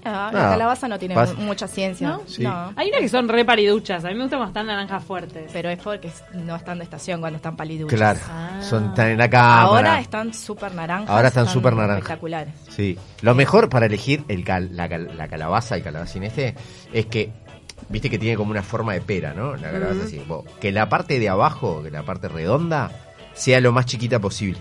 Ah, 0.04 0.30
Nada, 0.34 0.44
la 0.46 0.50
calabaza 0.52 0.88
no 0.88 0.98
tiene 0.98 1.16
pas- 1.16 1.36
mu- 1.36 1.44
mucha 1.44 1.68
ciencia. 1.68 2.10
¿No? 2.10 2.22
Sí. 2.26 2.44
No, 2.44 2.74
Hay 2.76 2.90
unas 2.90 3.02
que 3.02 3.10
son 3.10 3.30
re 3.30 3.46
paliduchas. 3.46 4.04
A 4.04 4.08
mí 4.10 4.16
me 4.16 4.24
gustan 4.24 4.42
están 4.48 4.68
naranjas 4.68 5.04
fuertes. 5.04 5.50
Pero 5.54 5.70
es 5.70 5.78
porque 5.80 6.08
es- 6.08 6.24
no 6.34 6.56
están 6.56 6.80
de 6.80 6.84
estación 6.84 7.20
cuando 7.20 7.38
están 7.38 7.56
paliduchas. 7.56 7.98
Claro, 7.98 8.20
Ah. 8.30 8.60
son 8.62 8.86
están 8.90 9.10
en 9.10 9.18
la 9.18 9.30
cámara. 9.30 9.62
Ahora 9.68 10.00
están 10.00 10.34
súper 10.34 10.74
naranjas. 10.74 11.10
Ahora 11.10 11.28
están 11.28 11.48
súper 11.48 11.74
naranjas. 11.74 11.98
Espectaculares. 12.00 12.54
Sí, 12.70 12.98
lo 13.22 13.36
mejor 13.36 13.70
para 13.70 13.86
elegir 13.86 14.24
el 14.28 14.44
cal- 14.44 14.70
la, 14.76 14.90
cal- 14.90 15.12
la 15.18 15.28
calabaza, 15.28 15.76
el 15.76 15.84
calabacín 15.84 16.24
este, 16.24 16.56
es 16.92 17.06
que, 17.06 17.32
viste 17.90 18.10
que 18.10 18.18
tiene 18.18 18.36
como 18.38 18.52
una 18.52 18.64
forma 18.64 18.94
de 18.94 19.02
pera, 19.02 19.34
¿no? 19.34 19.56
La 19.56 19.72
calabaza 19.72 20.04
así. 20.06 20.22
Bueno, 20.28 20.44
que 20.60 20.72
la 20.72 20.90
parte 20.90 21.20
de 21.20 21.30
abajo, 21.30 21.84
que 21.84 21.92
la 21.92 22.04
parte 22.04 22.28
redonda, 22.28 22.92
sea 23.34 23.60
lo 23.62 23.72
más 23.72 23.86
chiquita 23.86 24.20
posible. 24.20 24.60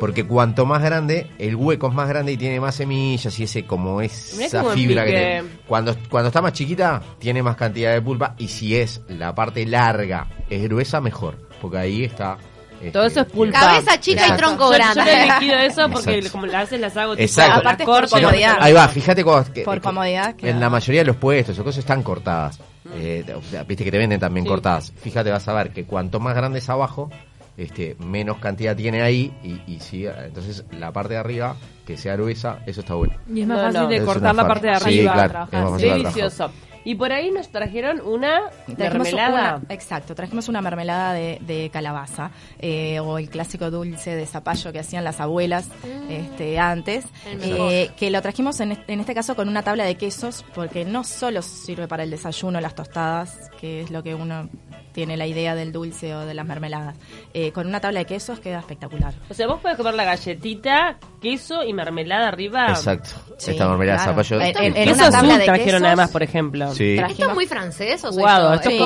Porque 0.00 0.26
cuanto 0.26 0.66
más 0.66 0.82
grande, 0.82 1.30
el 1.38 1.54
hueco 1.56 1.88
es 1.88 1.94
más 1.94 2.08
grande 2.08 2.32
y 2.32 2.36
tiene 2.36 2.60
más 2.60 2.74
semillas 2.74 3.38
y 3.38 3.44
ese 3.44 3.64
como 3.64 3.98
Mirá 3.98 4.06
esa 4.46 4.64
fibra 4.64 5.04
que 5.04 5.10
tiene. 5.10 5.42
Cuando, 5.66 5.96
cuando 6.10 6.28
está 6.28 6.42
más 6.42 6.52
chiquita, 6.52 7.00
tiene 7.18 7.42
más 7.42 7.56
cantidad 7.56 7.92
de 7.92 8.02
pulpa 8.02 8.34
y 8.38 8.48
si 8.48 8.76
es 8.76 9.00
la 9.08 9.34
parte 9.34 9.64
larga, 9.66 10.26
es 10.50 10.62
gruesa, 10.64 11.00
mejor. 11.00 11.48
Porque 11.62 11.78
ahí 11.78 12.04
está... 12.04 12.36
este, 12.80 12.90
Todo 12.90 13.04
eso 13.06 13.20
es 13.20 13.26
pulpa. 13.26 13.60
Cabeza 13.60 13.98
chica 14.00 14.28
y 14.28 14.32
tronco 14.36 14.64
Yo, 14.64 14.72
yo 14.72 14.78
grande. 14.78 15.00
no 15.00 15.06
he 15.06 15.22
elegido 15.24 15.56
eso 15.58 15.88
porque 15.90 16.14
Exacto. 16.16 16.32
como 16.32 16.46
las 16.46 16.62
veces 16.64 16.80
las 16.80 16.96
hago 16.96 17.12
tipo, 17.12 17.22
Exacto. 17.22 17.60
Aparte 17.60 17.82
es 17.84 17.88
por 17.88 18.08
comodidad. 18.10 18.56
Ahí 18.60 18.72
va, 18.72 18.88
fíjate 18.88 19.24
cuando, 19.24 19.52
que- 19.52 19.62
Por 19.62 19.74
que- 19.76 19.80
comodidad, 19.80 20.34
En 20.42 20.60
la 20.60 20.68
mayoría 20.68 21.00
de 21.02 21.06
los 21.06 21.16
puestos 21.16 21.58
o 21.58 21.64
cosas 21.64 21.78
están 21.78 22.02
cortadas. 22.02 22.58
Eh, 22.96 23.24
o 23.34 23.40
sea, 23.42 23.62
Viste 23.62 23.82
que 23.84 23.90
te 23.90 23.96
venden 23.98 24.20
también 24.20 24.44
Sí. 24.44 24.48
cortadas. 24.50 24.92
Fíjate, 25.00 25.30
vas 25.30 25.48
a 25.48 25.54
ver 25.54 25.70
que 25.70 25.84
cuanto 25.84 26.20
más 26.20 26.34
grande 26.34 26.58
es 26.58 26.68
abajo, 26.68 27.10
este, 27.56 27.96
menos 27.98 28.38
cantidad 28.38 28.76
tiene 28.76 29.02
ahí. 29.02 29.32
Y, 29.42 29.60
y 29.72 29.80
sí, 29.80 30.06
entonces 30.06 30.64
la 30.72 30.92
parte 30.92 31.14
de 31.14 31.20
arriba, 31.20 31.56
que 31.86 31.96
sea 31.96 32.14
gruesa, 32.16 32.60
eso 32.66 32.80
está 32.80 32.94
bueno. 32.94 33.14
Y 33.32 33.42
es 33.42 33.46
más 33.46 33.58
No, 33.58 33.64
fácil 33.64 33.80
no. 33.82 33.88
de 33.88 33.96
Es 33.96 34.02
cortar 34.04 34.34
la 34.34 34.46
parte 34.48 34.66
de 34.66 34.76
Sí, 34.76 34.84
arriba. 34.84 35.12
claro, 35.12 35.28
trabajar. 35.30 35.54
es 35.54 35.60
más 35.62 35.70
fácil 35.72 35.84
de 35.88 35.94
trabajar. 35.94 36.14
Delicioso. 36.14 36.50
Y 36.86 36.96
por 36.96 37.12
ahí 37.12 37.30
nos 37.30 37.48
trajeron 37.48 38.02
una 38.02 38.50
Trajimos 38.76 39.06
mermelada. 39.06 39.56
una- 39.56 39.74
exacto, 39.74 40.14
trajimos 40.14 40.50
una 40.50 40.60
mermelada 40.60 41.14
de, 41.14 41.38
de 41.40 41.70
calabaza 41.72 42.30
eh, 42.58 43.00
o 43.00 43.16
el 43.16 43.30
clásico 43.30 43.70
dulce 43.70 44.14
de 44.14 44.26
zapallo 44.26 44.70
que 44.70 44.80
hacían 44.80 45.02
las 45.02 45.18
abuelas 45.18 45.66
este, 46.10 46.58
antes, 46.58 47.06
eh, 47.40 47.88
que 47.96 48.10
lo 48.10 48.20
trajimos 48.20 48.60
en, 48.60 48.78
en 48.86 49.00
este 49.00 49.14
caso 49.14 49.34
con 49.34 49.48
una 49.48 49.62
tabla 49.62 49.84
de 49.84 49.94
quesos 49.94 50.44
porque 50.54 50.84
no 50.84 51.04
solo 51.04 51.40
sirve 51.40 51.88
para 51.88 52.02
el 52.02 52.10
desayuno, 52.10 52.60
las 52.60 52.74
tostadas, 52.74 53.50
que 53.58 53.80
es 53.80 53.90
lo 53.90 54.02
que 54.02 54.14
uno 54.14 54.50
tiene 54.94 55.16
la 55.18 55.26
idea 55.26 55.54
del 55.54 55.72
dulce 55.72 56.14
o 56.14 56.20
de 56.20 56.32
las 56.34 56.46
mermeladas, 56.46 56.96
eh, 57.34 57.52
con 57.52 57.66
una 57.66 57.80
tabla 57.80 57.98
de 58.00 58.06
quesos 58.06 58.38
queda 58.40 58.60
espectacular. 58.60 59.12
O 59.28 59.34
sea, 59.34 59.46
vos 59.46 59.60
podés 59.60 59.76
comer 59.76 59.94
la 59.94 60.04
galletita, 60.04 60.96
queso 61.20 61.62
y 61.64 61.72
mermelada 61.72 62.28
arriba. 62.28 62.68
Exacto. 62.68 63.10
Sí, 63.36 63.50
Esta 63.50 63.68
mermelada 63.68 64.04
claro. 64.04 64.16
de 64.16 64.24
zapallo. 64.24 64.40
En- 64.42 64.56
en- 64.56 64.64
en 64.76 64.84
Queso 64.88 64.94
una 64.94 65.10
tabla 65.10 65.28
azul 65.28 65.38
de 65.40 65.44
trajeron 65.44 65.66
quesos, 65.66 65.86
además, 65.86 66.10
por 66.10 66.22
ejemplo. 66.22 66.74
Sí. 66.74 66.96
¿Esto 66.96 67.28
es 67.28 67.34
muy 67.34 67.46
francés 67.46 68.04
o 68.04 68.10
yo? 68.12 68.54
esto 68.54 68.68
es 68.70 68.76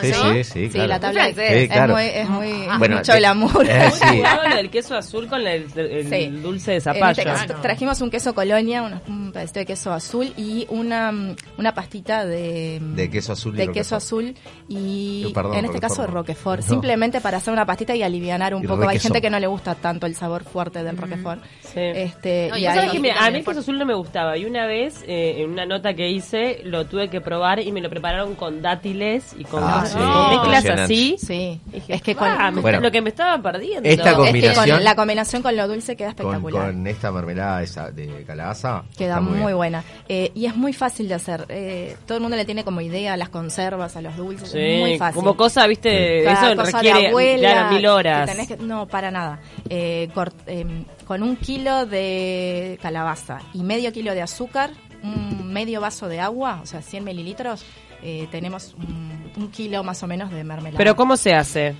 Sí. 0.00 0.12
Sí, 0.12 0.12
sí, 0.14 0.44
sí, 0.44 0.64
Sí, 0.66 0.68
claro. 0.70 0.88
la 0.88 1.00
tabla 1.00 1.24
de 1.26 1.30
Sí, 1.32 1.36
quesos 1.40 1.68
claro. 1.74 1.98
es 1.98 2.28
muy, 2.28 2.48
es 2.50 2.58
muy 2.68 2.78
Bueno, 2.78 2.96
mucho 2.96 3.12
de- 3.12 3.18
glamour. 3.18 3.66
eh, 3.68 3.90
sí. 3.90 4.04
Jugado 4.16 4.48
lo 4.48 4.56
del 4.56 4.70
queso 4.70 4.96
azul 4.96 5.26
con 5.26 5.40
el, 5.46 5.66
el 5.76 6.08
Sí. 6.08 6.26
dulce 6.40 6.70
de 6.70 6.76
En 6.76 6.82
zapallo. 6.82 7.10
este 7.10 7.24
caso, 7.24 7.44
Ah, 7.48 7.52
no. 7.54 7.60
trajimos 7.60 8.00
un 8.00 8.10
queso 8.10 8.34
colonia, 8.34 8.82
un 8.82 9.32
pedacito 9.32 9.58
de 9.60 9.66
queso 9.66 9.92
azul 9.92 10.32
y 10.36 10.66
una, 10.70 11.12
una 11.56 11.74
pastita 11.74 12.24
de, 12.24 12.78
De 12.80 13.10
queso 13.10 13.32
azul 13.32 13.54
y 13.54 13.58
de 13.58 13.72
queso 13.72 13.96
azul 13.96 14.34
y 14.68 15.24
Eh, 15.28 15.32
perdón, 15.50 15.58
en 15.58 15.64
este 15.66 15.80
caso 15.80 16.06
Roquefort 16.06 16.60
no. 16.62 16.66
Simplemente 16.68 17.20
para 17.20 17.38
hacer 17.38 17.52
una 17.52 17.66
pastita 17.66 17.94
y 17.94 18.02
alivianar 18.02 18.54
un 18.54 18.64
Y 18.64 18.66
poco. 18.66 18.88
Hay 18.88 18.98
gente 18.98 19.20
que 19.20 19.30
no 19.30 19.38
le 19.38 19.46
gusta 19.46 19.74
tanto 19.74 20.06
el 20.06 20.14
sabor 20.14 20.44
fuerte 20.44 20.82
del 20.82 20.96
Roquefort. 20.96 21.42
Sí. 21.62 21.80
Este, 21.80 22.48
No, 22.50 22.56
y 22.58 22.62
que 22.90 22.98
me- 23.00 23.12
a 23.12 23.30
mí 23.30 23.38
el 23.38 23.44
queso 23.44 23.60
azul 23.60 23.78
no 23.78 23.84
me 23.86 23.94
gustaba 23.94 24.36
y 24.36 24.44
una 24.44 24.66
vez 24.66 25.02
eh, 25.06 25.42
en 25.42 25.50
una 25.50 25.66
nota 25.66 25.94
que 25.94 26.08
hice 26.10 26.60
lo 26.64 26.86
tuve 26.86 27.08
que 27.10 27.20
probar 27.20 27.60
y 27.60 27.70
me 27.72 27.80
lo 27.80 27.90
prepararon 27.90 28.34
con 28.34 28.62
dátiles 28.62 29.34
y 29.38 29.44
con, 29.44 29.62
Ah, 29.64 29.80
con 29.80 29.86
sí, 29.86 29.98
mezclas 30.36 30.80
así. 30.80 31.16
Sí, 31.18 31.60
Dije, 31.66 31.94
es 31.94 32.02
que 32.02 32.14
con, 32.14 32.28
"Ah, 32.28 32.50
me- 32.50 32.60
Bueno. 32.60 32.80
lo 32.80 32.90
que 32.90 33.02
me 33.02 33.10
estaba 33.10 33.40
perdiendo. 33.42 33.88
Esta 33.88 34.02
es 34.02 34.08
que 34.10 34.14
con 34.16 34.26
combinación- 34.26 34.82
la 34.84 34.94
combinación 34.96 35.42
con 35.42 35.56
lo 35.56 35.68
dulce 35.68 35.96
queda 35.96 36.08
espectacular. 36.10 36.66
con 36.72 36.86
esta 36.86 37.12
mermelada 37.12 37.62
esa 37.62 37.90
de 37.90 38.24
calabaza. 38.26 38.84
Queda 38.96 39.20
muy, 39.20 39.52
buena. 39.52 39.84
Eh, 40.08 40.30
y 40.34 40.46
es 40.46 40.56
muy 40.56 40.72
fácil 40.72 41.08
de 41.08 41.14
hacer. 41.14 41.44
Eh, 41.48 41.96
todo 42.06 42.16
el 42.16 42.22
mundo 42.22 42.36
le 42.36 42.44
tiene 42.44 42.64
como 42.64 42.80
idea 42.80 43.14
a 43.14 43.16
las 43.16 43.28
conservas, 43.28 43.96
a 43.96 44.00
los 44.02 44.16
dulces. 44.16 44.50
Sí, 44.50 44.58
es 44.58 44.80
muy 44.80 44.98
fácil. 44.98 45.16
como 45.22 45.36
cosa, 45.38 45.66
viste, 45.66 46.22
Cada 46.24 46.50
eso 46.52 46.60
cosa 46.60 46.76
requiere 46.78 47.00
de 47.00 47.06
abuela, 47.08 47.50
claro, 47.52 47.72
mil 47.74 47.86
horas. 47.86 48.28
que 48.28 48.32
tenés 48.36 48.48
que- 48.48 48.56
no, 48.58 48.86
para 48.86 49.10
nada. 49.10 49.40
Eh, 49.70 50.10
cort- 50.14 50.34
eh, 50.46 50.84
con 51.06 51.22
un 51.22 51.36
kilo 51.36 51.86
de 51.86 52.78
calabaza 52.82 53.38
y 53.54 53.62
medio 53.62 53.90
kilo 53.92 54.12
de 54.12 54.20
azúcar, 54.20 54.70
un 55.02 55.50
medio 55.50 55.80
vaso 55.80 56.08
de 56.08 56.20
agua, 56.20 56.60
o 56.62 56.66
sea, 56.66 56.82
100 56.82 57.04
mililitros, 57.04 57.64
eh, 58.02 58.28
tenemos 58.30 58.74
un, 58.74 59.32
un 59.36 59.50
kilo 59.50 59.82
más 59.82 60.02
o 60.02 60.06
menos 60.06 60.30
de 60.30 60.44
mermelada. 60.44 60.76
Pero 60.76 60.94
¿cómo 60.96 61.16
se 61.16 61.32
hace? 61.32 61.74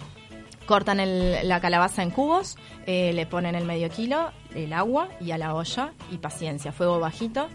Cortan 0.67 1.01
el- 1.01 1.47
la 1.49 1.61
calabaza 1.61 2.03
en 2.03 2.11
cubos, 2.11 2.57
eh, 2.87 3.13
le 3.15 3.27
ponen 3.27 3.55
el 3.55 3.65
medio 3.65 3.89
kilo, 3.91 4.31
el 4.55 4.73
agua 4.73 5.09
y 5.21 5.31
a 5.33 5.39
la 5.39 5.55
olla 5.55 5.93
y 6.11 6.19
paciencia, 6.19 6.73
fuego 6.73 7.01
bajito. 7.01 7.49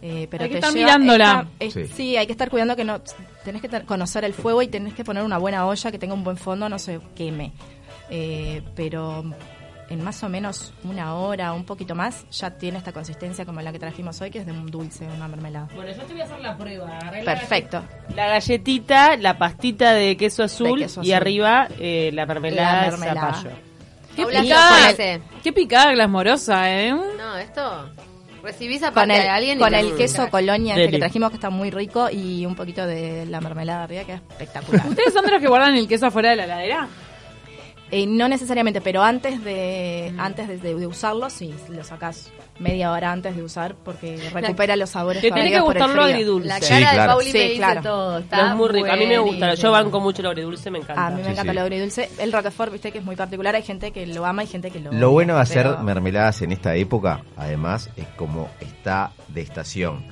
Eh, 0.00 0.28
pero 0.30 0.44
Hay 0.44 0.50
que 0.50 0.54
te 0.54 0.58
estar 0.66 0.72
lleva- 0.72 0.98
mirándola. 0.98 1.46
es- 1.58 1.74
Sí. 1.74 1.86
sí. 1.88 2.16
hay 2.16 2.26
que 2.26 2.32
estar 2.32 2.50
cuidando 2.50 2.76
que 2.76 2.84
no 2.84 3.00
tenés 3.44 3.60
que 3.62 3.68
conocer 3.82 4.24
el 4.24 4.32
fuego 4.34 4.62
y 4.62 4.68
tenés 4.68 4.94
que 4.94 5.04
poner 5.04 5.24
una 5.24 5.38
buena 5.38 5.66
olla 5.66 5.90
que 5.90 5.98
tenga 5.98 6.14
un 6.14 6.22
buen 6.24 6.36
fondo, 6.36 6.68
no 6.68 6.78
se 6.78 7.00
queme. 7.16 7.52
Eh, 8.10 8.62
pero 8.76 9.24
en 9.90 10.04
más 10.04 10.22
o 10.22 10.28
menos 10.28 10.72
una 10.84 11.14
hora, 11.14 11.52
un 11.52 11.64
poquito 11.64 11.94
más, 11.94 12.26
ya 12.30 12.50
tiene 12.50 12.78
esta 12.78 12.92
consistencia 12.92 13.44
como 13.44 13.60
la 13.62 13.72
que 13.72 13.78
trajimos 13.78 14.20
hoy, 14.20 14.30
que 14.30 14.38
es 14.38 14.46
de 14.46 14.52
un 14.52 14.66
dulce, 14.66 15.06
una 15.06 15.26
mermelada. 15.28 15.68
Bueno, 15.74 15.90
yo 15.92 16.02
te 16.02 16.12
voy 16.12 16.20
a 16.20 16.24
hacer 16.24 16.40
la 16.40 16.56
prueba. 16.56 16.98
Perfecto. 17.24 17.82
La 18.14 18.28
galletita, 18.28 19.16
la 19.16 19.36
pastita 19.38 19.92
de 19.94 20.16
queso 20.16 20.44
azul, 20.44 20.78
De 20.78 20.84
queso 20.86 21.02
y 21.02 21.12
arriba 21.12 21.68
eh, 21.78 22.10
la 22.12 22.24
mermelada, 22.26 22.84
La 22.84 22.90
de 22.90 22.96
zapallo. 22.98 23.50
Qué 24.14 24.26
picada, 24.26 24.94
qué 25.42 25.52
picada 25.52 25.92
glamorosa, 25.92 26.70
¿eh? 26.72 26.92
No, 26.92 27.36
esto. 27.36 27.90
¿Recibís 28.42 28.80
Con 28.80 28.88
aparte 28.90 29.16
el, 29.16 29.22
de 29.22 29.28
alguien? 29.28 29.58
con 29.58 29.74
el 29.74 29.96
queso 29.96 30.28
colonia 30.30 30.76
este 30.76 30.90
que 30.90 30.98
trajimos, 30.98 31.30
que 31.30 31.36
está 31.36 31.50
muy 31.50 31.70
rico, 31.70 32.08
y 32.10 32.46
un 32.46 32.54
poquito 32.54 32.86
de 32.86 33.26
la 33.26 33.40
mermelada 33.40 33.84
arriba, 33.84 34.04
que 34.04 34.14
es 34.14 34.20
espectacular. 34.30 34.86
¿Ustedes 34.88 35.12
son 35.12 35.24
de 35.24 35.32
los 35.32 35.40
que 35.40 35.48
guardan 35.48 35.74
el 35.76 35.88
queso 35.88 36.06
afuera 36.06 36.30
de 36.30 36.36
la 36.36 36.44
heladera? 36.44 36.88
Eh, 37.90 38.06
no 38.06 38.28
necesariamente, 38.28 38.80
pero 38.82 39.02
antes 39.02 39.42
de 39.42 40.12
antes 40.18 40.46
de, 40.48 40.74
de 40.74 40.86
usarlo, 40.86 41.30
sí, 41.30 41.54
lo 41.70 41.82
sacás 41.84 42.30
media 42.58 42.92
hora 42.92 43.12
antes 43.12 43.34
de 43.36 43.42
usar 43.42 43.76
porque 43.76 44.18
recupera 44.34 44.76
los 44.76 44.90
sabores 44.90 45.22
Te 45.22 45.30
tiene 45.30 45.50
que 45.50 45.60
gustar 45.60 45.88
lo 45.90 46.02
agridulce. 46.02 46.48
La 46.48 46.60
Sí, 46.60 46.68
cara 46.68 46.90
de 46.90 46.94
claro. 46.96 47.12
Pauli 47.12 47.26
Sí, 47.32 47.38
me 47.38 47.44
dice 47.44 47.56
claro. 47.56 47.82
todo. 47.82 48.18
Está 48.18 48.48
es 48.50 48.56
muy 48.56 48.68
rico. 48.68 48.90
A 48.90 48.96
mí 48.96 49.06
me 49.06 49.18
gusta. 49.18 49.54
Yo 49.54 49.70
banco 49.70 50.00
mucho 50.00 50.20
el 50.22 50.26
agridulce, 50.28 50.70
me 50.70 50.78
encanta. 50.80 51.06
A 51.06 51.10
mí 51.10 51.16
me 51.16 51.24
Sí, 51.24 51.30
encanta 51.30 51.42
sí. 51.52 51.56
el 51.56 51.58
agridulce. 51.58 52.10
El 52.18 52.32
Roquefort, 52.32 52.72
viste 52.72 52.92
que 52.92 52.98
es 52.98 53.04
muy 53.04 53.16
particular. 53.16 53.54
Hay 53.54 53.62
gente 53.62 53.90
que 53.92 54.06
lo 54.06 54.26
ama 54.26 54.44
y 54.44 54.48
gente 54.48 54.70
que 54.70 54.80
lo 54.80 54.90
Lo 54.92 54.96
odia, 55.08 55.08
bueno 55.08 55.34
de 55.36 55.40
hacer 55.40 55.62
pero- 55.62 55.82
mermeladas 55.82 56.42
en 56.42 56.52
esta 56.52 56.74
época, 56.74 57.22
además, 57.36 57.88
es 57.96 58.06
como 58.16 58.48
está 58.60 59.12
de 59.28 59.40
estación. 59.40 60.04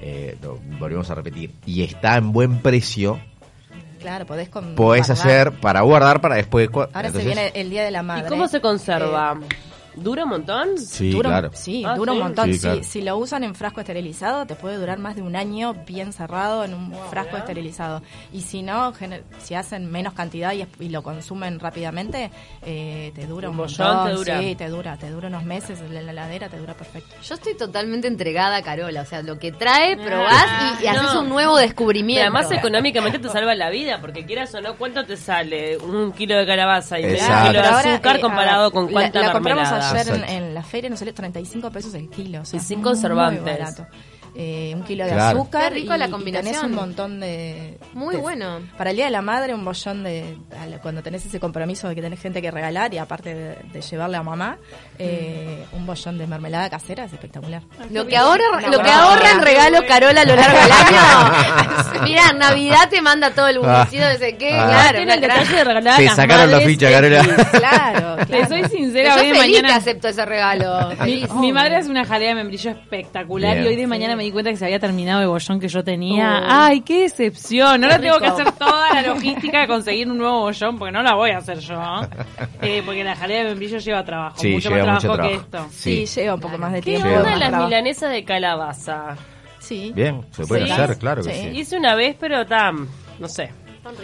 Eh, 0.00 0.36
lo 0.42 0.58
volvemos 0.78 1.10
a 1.10 1.14
repetir. 1.14 1.52
Y 1.66 1.82
está 1.84 2.16
en 2.16 2.32
buen 2.32 2.58
precio. 2.60 3.20
Claro, 4.00 4.24
podés 4.26 4.48
con 4.48 4.74
Podés 4.74 5.08
guardar. 5.08 5.26
hacer 5.26 5.52
para 5.60 5.82
guardar 5.82 6.20
para 6.20 6.36
después. 6.36 6.68
Ahora 6.72 7.08
entonces- 7.08 7.20
se 7.22 7.26
viene 7.26 7.52
el 7.54 7.68
Día 7.70 7.84
de 7.84 7.90
la 7.90 8.02
Madre. 8.02 8.26
¿Y 8.26 8.28
cómo 8.30 8.48
se 8.48 8.60
conserva? 8.60 9.38
Eh, 9.42 9.46
¿Dura 9.96 10.24
un 10.24 10.30
montón? 10.30 10.78
Sí, 10.78 11.10
dura, 11.10 11.30
claro. 11.30 11.50
Sí, 11.52 11.82
Ah, 11.86 11.94
dura 11.96 12.12
¿sí? 12.12 12.18
un 12.18 12.24
montón. 12.24 12.44
Sí, 12.46 12.54
Si- 12.54 12.60
claro. 12.60 12.80
Si, 12.84 13.02
lo 13.02 13.16
usan 13.16 13.44
en 13.44 13.54
frasco 13.54 13.80
esterilizado, 13.80 14.46
te 14.46 14.54
puede 14.54 14.76
durar 14.76 14.98
más 14.98 15.16
de 15.16 15.22
un 15.22 15.36
año 15.36 15.74
bien 15.86 16.12
cerrado 16.12 16.64
en 16.64 16.74
un 16.74 16.94
frasco 17.10 17.36
esterilizado. 17.36 18.02
Y 18.32 18.42
si 18.42 18.62
no, 18.62 18.92
gener- 18.94 19.22
si 19.38 19.54
hacen 19.54 19.90
menos 19.90 20.14
cantidad 20.14 20.52
y, 20.52 20.88
lo 20.88 21.02
consumen 21.02 21.58
rápidamente, 21.60 22.30
eh, 22.62 23.12
te 23.14 23.26
dura 23.26 23.48
un, 23.48 23.54
Un 23.58 23.66
montón 23.66 23.86
montón. 23.86 24.06
te 24.08 24.12
dura. 24.16 24.40
Sí, 24.40 24.54
te 24.54 24.68
dura. 24.68 24.96
Te 24.96 25.10
dura 25.10 25.28
unos 25.28 25.44
meses 25.44 25.80
en 25.80 25.94
la 25.94 26.00
heladera, 26.12 26.48
te 26.48 26.56
dura 26.58 26.74
perfecto. 26.74 27.14
Yo 27.22 27.34
estoy 27.34 27.56
totalmente 27.56 28.06
entregada 28.08 28.56
a 28.56 28.62
Carola. 28.62 29.02
O 29.02 29.06
sea, 29.06 29.22
lo 29.22 29.38
que 29.38 29.52
trae, 29.52 29.96
probás 29.96 30.46
y, 30.80 30.84
y 30.84 30.88
no. 30.88 31.00
haces 31.00 31.14
un 31.14 31.28
nuevo 31.28 31.58
Y 31.58 31.62
descubrimiento. 31.62 32.22
además 32.22 32.50
económicamente 32.52 33.18
te 33.18 33.28
salva 33.28 33.54
la 33.54 33.70
vida, 33.70 34.00
porque 34.00 34.24
quieras 34.24 34.54
o 34.54 34.60
no, 34.60 34.76
¿cuánto 34.76 35.04
te 35.04 35.16
sale 35.16 35.76
un 35.78 36.12
kilo 36.12 36.36
de 36.36 36.46
calabaza 36.46 36.98
y 36.98 37.02
medio 37.02 37.16
Exacto. 37.16 37.48
kilo 37.48 37.52
de 37.52 37.58
Pero 37.64 37.76
ahora, 37.76 37.92
azúcar 37.94 38.16
eh, 38.16 38.20
comparado 38.20 38.70
con 38.70 38.88
cuánta 38.88 39.20
La? 39.20 39.79
Ayer 39.80 40.14
en, 40.14 40.24
en 40.24 40.54
la 40.54 40.62
feria, 40.62 40.90
nos 40.90 40.98
salió 40.98 41.14
35 41.14 41.70
pesos 41.70 41.94
el 41.94 42.08
kilo. 42.08 42.40
O 42.42 42.44
sea, 42.44 42.58
Y 42.58 42.62
sin 42.62 42.78
muy 42.78 42.84
conservantes. 42.84 43.44
barato. 43.44 43.86
Eh, 44.34 44.72
un 44.76 44.82
kilo 44.84 45.04
de 45.04 45.10
Claro. 45.12 45.40
azúcar 45.40 45.72
Qué 45.72 45.80
rico 45.80 45.94
y, 45.94 45.98
la 45.98 46.06
y 46.06 46.10
combinación. 46.10 46.52
tenés 46.54 46.64
un 46.70 46.74
montón 46.74 47.20
de... 47.20 47.78
Muy 47.94 48.14
de- 48.14 48.20
bueno. 48.20 48.60
Para 48.78 48.90
el 48.90 48.96
Día 48.96 49.06
de 49.06 49.10
la 49.10 49.22
Madre, 49.22 49.54
un 49.54 49.64
bollón 49.64 50.04
de... 50.04 50.36
Cuando 50.82 51.02
tenés 51.02 51.26
ese 51.26 51.40
compromiso 51.40 51.88
de 51.88 51.94
que 51.94 52.02
tenés 52.02 52.20
gente 52.20 52.40
que 52.40 52.50
regalar 52.50 52.94
y 52.94 52.98
aparte 52.98 53.34
de, 53.34 53.56
de 53.72 53.80
llevarle 53.80 54.16
a 54.16 54.22
mamá, 54.22 54.58
eh, 54.98 55.64
un 55.72 55.84
bollón 55.86 56.16
de 56.18 56.26
mermelada 56.26 56.70
casera 56.70 57.04
es 57.04 57.12
espectacular. 57.12 57.62
Lo 57.90 58.06
que 58.06 58.16
ahorra, 58.16 58.44
Una 58.58 58.68
lo 58.68 58.82
que 58.82 58.90
ahorra 58.90 59.30
en 59.32 59.36
idea. 59.38 59.44
regalos 59.44 59.82
Carola 59.88 60.20
a 60.20 60.24
lo 60.24 60.36
largo 60.36 60.58
del 60.58 60.72
año. 60.72 62.02
Mirá, 62.04 62.32
Navidad 62.32 62.88
te 62.88 63.00
manda 63.02 63.30
todo 63.34 63.48
el 63.48 63.58
bullicio 63.58 64.06
de 64.06 64.14
ese 64.14 64.36
qué, 64.36 64.54
Ah. 64.54 64.66
claro. 64.68 64.96
Tiene 64.98 65.14
el 65.14 65.20
detalle 65.20 65.56
de 65.56 65.64
regalar 65.64 65.94
a 65.94 65.96
Te 65.96 66.04
las 66.04 66.16
sacaron 66.16 66.50
la 66.50 66.56
madres 66.58 66.68
ficha, 66.68 66.88
el- 66.88 66.94
Carola. 66.94 67.50
Claro, 67.50 68.16
Te 68.26 68.46
soy 68.48 68.62
Yo 68.62 68.68
sincera, 68.68 69.14
hoy 69.16 69.28
de 69.28 69.34
feliz 69.34 69.56
que 69.56 69.62
mañana... 69.62 69.76
acepto 69.76 70.08
ese 70.08 70.24
regalo. 70.24 70.90
Mi, 71.34 71.52
madre 71.52 71.76
hace 71.76 71.90
una 71.90 72.04
jalea 72.04 72.28
de 72.30 72.34
membrillo 72.36 72.70
espectacular 72.70 73.54
Bien. 73.54 73.64
y 73.64 73.68
hoy 73.68 73.76
de 73.76 73.86
mañana 73.86 74.16
me 74.20 74.24
di 74.24 74.32
cuenta 74.32 74.50
que 74.50 74.56
se 74.58 74.66
había 74.66 74.78
terminado 74.78 75.22
el 75.22 75.28
bollón 75.28 75.58
que 75.58 75.66
yo 75.68 75.82
tenía. 75.82 76.40
Oh. 76.42 76.46
¡Ay, 76.48 76.82
qué 76.82 77.02
decepción! 77.02 77.82
Ahora 77.82 77.96
Qué 77.96 78.02
tengo 78.02 78.18
que 78.18 78.26
hacer 78.26 78.52
toda 78.52 78.92
la 78.92 79.02
logística 79.02 79.60
de 79.62 79.66
conseguir 79.66 80.10
un 80.10 80.18
nuevo 80.18 80.40
bollón 80.40 80.78
porque 80.78 80.92
no 80.92 81.02
la 81.02 81.14
voy 81.14 81.30
a 81.30 81.38
hacer 81.38 81.58
yo. 81.60 81.80
Eh, 82.60 82.82
porque 82.84 83.02
la 83.02 83.16
jalea 83.16 83.38
de 83.38 83.44
membrillo 83.48 83.78
lleva 83.78 84.04
trabajo, 84.04 84.36
Sí, 84.38 84.48
mucho 84.52 84.68
lleva 84.68 84.84
más 84.84 84.94
mucho 85.04 85.14
trabajo 85.14 85.28
que 85.40 85.44
trabajo. 85.48 85.70
esto. 85.70 85.78
Sí, 85.82 86.04
lleva 86.06 86.34
un 86.34 86.40
poco 86.40 86.58
más 86.58 86.72
de 86.72 86.80
¿Qué 86.82 86.90
tiempo. 86.90 87.08
onda 87.08 87.18
Lleva 87.20 87.30
las 87.36 87.48
trabajo. 87.48 87.64
milanesas 87.64 88.12
de 88.12 88.24
calabaza? 88.24 89.16
Sí. 89.58 89.92
Bien, 89.94 90.22
se 90.32 90.46
puede 90.46 90.66
Sí. 90.66 90.70
hacer, 90.72 90.98
claro 90.98 91.22
que 91.22 91.32
Sí. 91.32 91.40
sí. 91.52 91.58
Hice 91.60 91.76
una 91.78 91.94
vez, 91.94 92.16
pero 92.20 92.44
tan, 92.46 92.86
no 93.18 93.28
sé. 93.28 93.50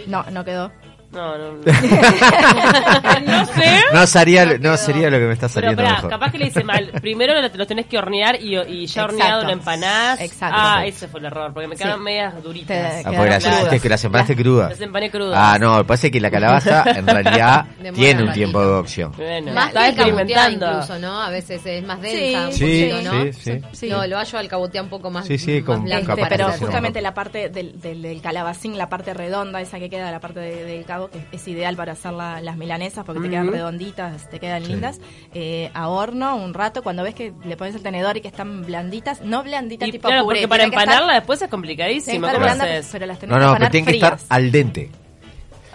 No, 0.06 0.24
no 0.30 0.44
quedó. 0.44 0.72
No, 1.16 1.38
no. 1.38 1.52
no. 1.52 1.62
No 3.26 3.44
sé. 3.46 3.80
No 3.92 4.06
sería, 4.06 4.44
no 4.58 4.76
sería 4.76 5.10
lo 5.10 5.18
que 5.18 5.24
me 5.24 5.32
está 5.32 5.48
Pero 5.48 5.54
saliendo 5.54 5.82
pará, 5.82 5.94
mejor. 5.96 6.10
capaz 6.10 6.30
que 6.32 6.38
le 6.38 6.46
hice 6.46 6.62
mal. 6.64 6.90
Primero 7.00 7.40
lo, 7.40 7.48
lo 7.48 7.66
tenés 7.66 7.86
que 7.86 7.98
hornear 7.98 8.36
y, 8.40 8.56
y 8.56 8.86
ya 8.86 9.02
Exacto. 9.02 9.04
horneado 9.14 9.44
lo 9.44 9.50
empanás. 9.50 10.20
Exacto. 10.20 10.56
Ah, 10.58 10.84
ese 10.86 11.08
fue 11.08 11.20
el 11.20 11.26
error, 11.26 11.52
porque 11.52 11.68
me 11.68 11.76
quedaron 11.76 11.98
Sí. 11.98 12.04
medias 12.04 12.42
duritas. 12.42 13.02
Ah, 13.04 13.10
porque 13.16 13.30
las 13.30 13.46
hiciste 13.46 13.80
que 13.80 13.88
las 13.88 14.04
empanaste 14.04 14.36
crudas. 14.36 14.70
Las 14.70 14.80
empané 14.80 15.10
crudas. 15.10 15.38
Ah, 15.40 15.58
no, 15.58 15.84
parece 15.86 16.10
que 16.10 16.20
la 16.20 16.30
calabaza 16.30 16.84
en 16.96 17.06
realidad 17.06 17.64
Demora 17.78 17.94
tiene 17.94 18.22
un 18.24 18.32
tiempo 18.32 18.60
de 18.60 18.66
cocción. 18.68 19.12
Bueno, 19.16 19.52
Más 19.52 19.72
cabotear 19.72 19.88
experimentando. 19.90 20.66
incluso, 20.70 20.98
¿no? 20.98 21.22
A 21.22 21.30
veces 21.30 21.62
es 21.64 21.84
más 21.84 22.00
densa 22.00 22.16
Sí, 22.18 22.34
un 22.46 22.52
Sí, 22.52 22.90
poquito, 22.90 23.12
¿no? 23.14 23.22
sí, 23.24 23.32
sí. 23.32 23.60
Sí. 23.72 23.88
No, 23.88 24.06
lo 24.06 24.18
hallo 24.18 24.38
al 24.38 24.48
cabotear 24.48 24.84
un 24.84 24.90
poco 24.90 25.10
más, 25.10 25.26
Sí, 25.26 25.38
sí, 25.38 25.60
más 25.60 25.64
con- 25.64 25.84
blanco 25.84 26.12
Este, 26.12 26.26
pero 26.28 26.52
justamente 26.52 27.00
la 27.00 27.14
parte 27.14 27.48
del, 27.48 27.80
del, 27.80 28.02
del 28.02 28.20
calabacín, 28.20 28.76
la 28.76 28.88
parte 28.88 29.14
redonda, 29.14 29.60
esa 29.60 29.78
que 29.78 29.88
queda, 29.88 30.10
la 30.10 30.20
parte 30.20 30.40
de- 30.40 30.64
del 30.64 30.84
que 31.10 31.24
es 31.32 31.46
ideal 31.48 31.76
para 31.76 31.92
hacer 31.92 32.12
la- 32.12 32.40
las 32.40 32.56
milanesas 32.56 33.04
porque 33.04 33.20
te 33.22 33.30
quedan 33.30 33.48
redonditas, 33.50 34.28
te 34.30 34.38
quedan 34.40 34.64
Sí. 34.64 34.72
lindas. 34.72 35.00
Eh, 35.34 35.70
a 35.74 35.88
horno 35.88 36.36
un 36.36 36.54
rato, 36.54 36.82
cuando 36.82 37.02
ves 37.02 37.14
que 37.14 37.32
le 37.44 37.56
pones 37.56 37.74
el 37.74 37.82
tenedor 37.82 38.16
y 38.16 38.20
que 38.20 38.28
están 38.28 38.64
blanditas, 38.64 39.20
no 39.20 39.42
blanditas 39.42 39.88
Y 39.88 39.92
tipo 39.92 40.08
claro, 40.08 40.24
puré, 40.24 40.40
porque 40.40 40.48
para 40.48 40.64
que 40.64 40.68
estar- 40.70 40.82
empanarla 40.82 41.14
después 41.14 41.40
es 41.40 41.46
que 41.46 41.50
complicadísimo. 41.50 42.26
¿Cómo 42.26 42.38
blandas, 42.38 42.68
haces? 42.68 42.88
pero 42.92 43.06
las 43.06 43.18
tenés 43.18 43.30
No, 43.32 43.36
que 43.38 43.40
no, 43.44 43.46
empanar 43.52 43.70
pero 43.70 43.84
tienen 43.84 43.86
que 44.00 44.06
estar 44.06 44.18
al 44.28 44.50
dente. 44.52 44.90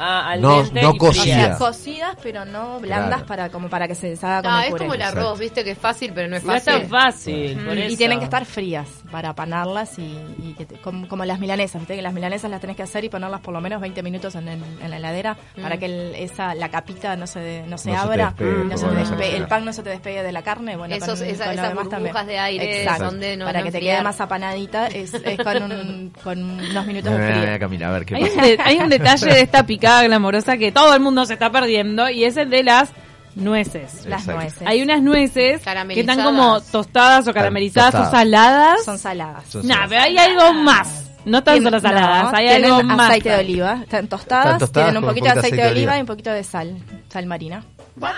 Ah, 0.04 0.32
al 0.32 0.42
No- 0.42 0.64
dente 0.64 0.82
no 0.82 0.94
y 0.94 0.98
cocidas. 0.98 1.26
O 1.28 1.42
sea, 1.50 1.58
cocidas, 1.58 2.18
pero 2.24 2.44
no 2.46 2.80
blandas 2.80 3.10
Claro. 3.10 3.26
para 3.28 3.50
como 3.50 3.70
para 3.70 3.88
que 3.88 3.94
se 3.94 4.10
deshaga 4.10 4.42
con 4.42 4.52
Ah, 4.52 4.60
el 4.62 4.66
es 4.66 4.70
puré. 4.72 4.80
como 4.86 4.94
el 4.96 5.02
arroz, 5.04 5.18
Exacto. 5.24 5.40
viste 5.40 5.64
que 5.64 5.72
es 5.72 5.78
fácil, 5.78 6.12
pero 6.16 6.28
no 6.28 6.38
es 6.38 6.44
No 6.44 6.54
es 6.56 6.64
fácil. 6.64 6.82
tan 6.82 6.90
fácil, 6.90 7.56
por 7.58 7.76
Mm, 7.76 7.78
eso. 7.78 7.94
Y 7.94 7.98
tienen 7.98 8.18
que 8.20 8.24
estar 8.26 8.46
frías 8.46 8.88
para 9.12 9.36
panarlas 9.36 10.00
y, 10.00 10.18
y 10.40 10.56
que 10.58 10.66
te- 10.66 10.78
como, 10.82 11.08
como 11.08 11.24
las 11.26 11.40
milanesas, 11.40 11.80
¿viste? 11.82 11.96
Que 11.96 12.02
las 12.02 12.14
milanesas 12.14 12.50
las 12.50 12.60
tenés 12.62 12.76
que 12.76 12.84
hacer 12.84 13.04
y 13.04 13.10
ponerlas 13.10 13.42
por 13.42 13.54
lo 13.54 13.62
menos 13.62 13.80
20 13.80 14.02
minutos 14.02 14.34
en, 14.36 14.48
el- 14.48 14.64
en 14.82 14.90
la 14.90 14.98
heladera 14.98 15.38
para 15.62 15.78
que 15.78 15.86
el- 15.86 16.16
esa 16.16 16.56
la 16.56 16.70
capita 16.70 17.16
no 17.16 17.28
se, 17.28 17.64
no 17.68 17.78
se 17.78 17.92
No 17.92 17.96
se 17.96 18.02
te 18.02 18.08
abra, 18.08 18.26
despegue, 18.38 18.64
no 18.66 18.78
se 18.78 18.86
como 18.88 19.00
despegue- 19.00 19.36
el 19.36 19.48
pan 19.48 19.66
no 19.66 19.74
se 19.74 19.84
te 19.84 19.90
despegue 19.92 20.24
de 20.24 20.32
la 20.32 20.42
carne. 20.42 20.78
Bueno, 20.78 20.96
Esos- 20.96 21.20
con, 21.20 21.28
esa- 21.30 21.46
con 21.46 21.56
lo 21.56 21.62
esas 21.62 21.74
burbujas 21.76 21.90
también. 21.92 22.26
de 22.28 22.40
aire 22.40 22.82
Exacto. 22.84 23.06
son 23.06 23.20
de 23.20 23.38
no- 23.38 23.46
para 23.46 23.60
no 23.60 23.66
que 23.66 23.72
te 23.72 23.80
quede 23.82 24.02
más 24.02 24.20
apanadita 24.20 24.88
es, 24.88 25.14
es 25.14 25.38
con, 25.38 25.62
un- 25.64 26.14
con 26.24 26.42
unos 26.44 26.86
minutos 26.88 27.12
de 27.18 27.18
frío. 27.32 27.60
Camila, 27.60 27.90
a 27.90 27.92
ver 27.92 28.06
qué 28.06 28.16
Hay 28.16 28.24
un, 28.24 28.30
pasa. 28.30 28.42
de- 28.48 28.58
hay 28.64 28.78
un 28.78 28.90
detalle 28.90 29.26
de 29.34 29.42
esta 29.42 29.64
picada 29.66 29.91
glamorosa 30.04 30.58
que 30.58 30.72
todo 30.72 30.94
el 30.94 31.00
mundo 31.02 31.26
se 31.26 31.34
está 31.34 31.52
perdiendo 31.52 32.10
y 32.10 32.24
es 32.24 32.38
el 32.38 32.50
de 32.50 32.64
las 32.64 32.92
nueces. 33.36 34.06
Las 34.06 34.22
Exacto. 34.22 34.42
nueces. 34.42 34.64
Hay 34.68 34.82
unas 34.82 35.02
nueces 35.02 35.62
que 35.90 36.00
están 36.02 36.24
como 36.24 36.60
tostadas 36.62 37.28
o 37.28 37.34
caramelizadas 37.34 37.96
o 37.96 38.12
saladas. 38.12 38.84
Son 38.84 38.98
saladas. 38.98 39.44
Son 39.50 39.66
Nah, 39.68 39.74
saladas. 39.76 39.90
pero 39.90 40.02
hay 40.04 40.18
algo 40.18 40.54
más. 40.54 41.06
No 41.24 41.38
están 41.38 41.62
solo 41.62 41.80
saladas, 41.80 42.32
no, 42.32 42.38
hay 42.38 42.48
tienen 42.48 42.72
algo 42.72 42.84
más. 42.84 43.10
aceite 43.10 43.30
de 43.30 43.40
oliva. 43.40 43.80
Están 43.84 44.08
tostadas, 44.08 44.46
Están 44.46 44.60
tostadas 44.60 44.88
tienen 44.88 45.04
un 45.04 45.10
poquito 45.10 45.26
de 45.26 45.32
aceite 45.40 45.56
de 45.56 45.62
oliva 45.68 45.74
oliva. 45.92 45.98
y 45.98 46.02
un 46.02 46.08
poquito 46.08 46.32
de 46.32 46.44
sal, 46.44 46.78
sal 47.10 47.26
marina. 47.28 47.64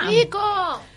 ¡Rico! 0.08 0.39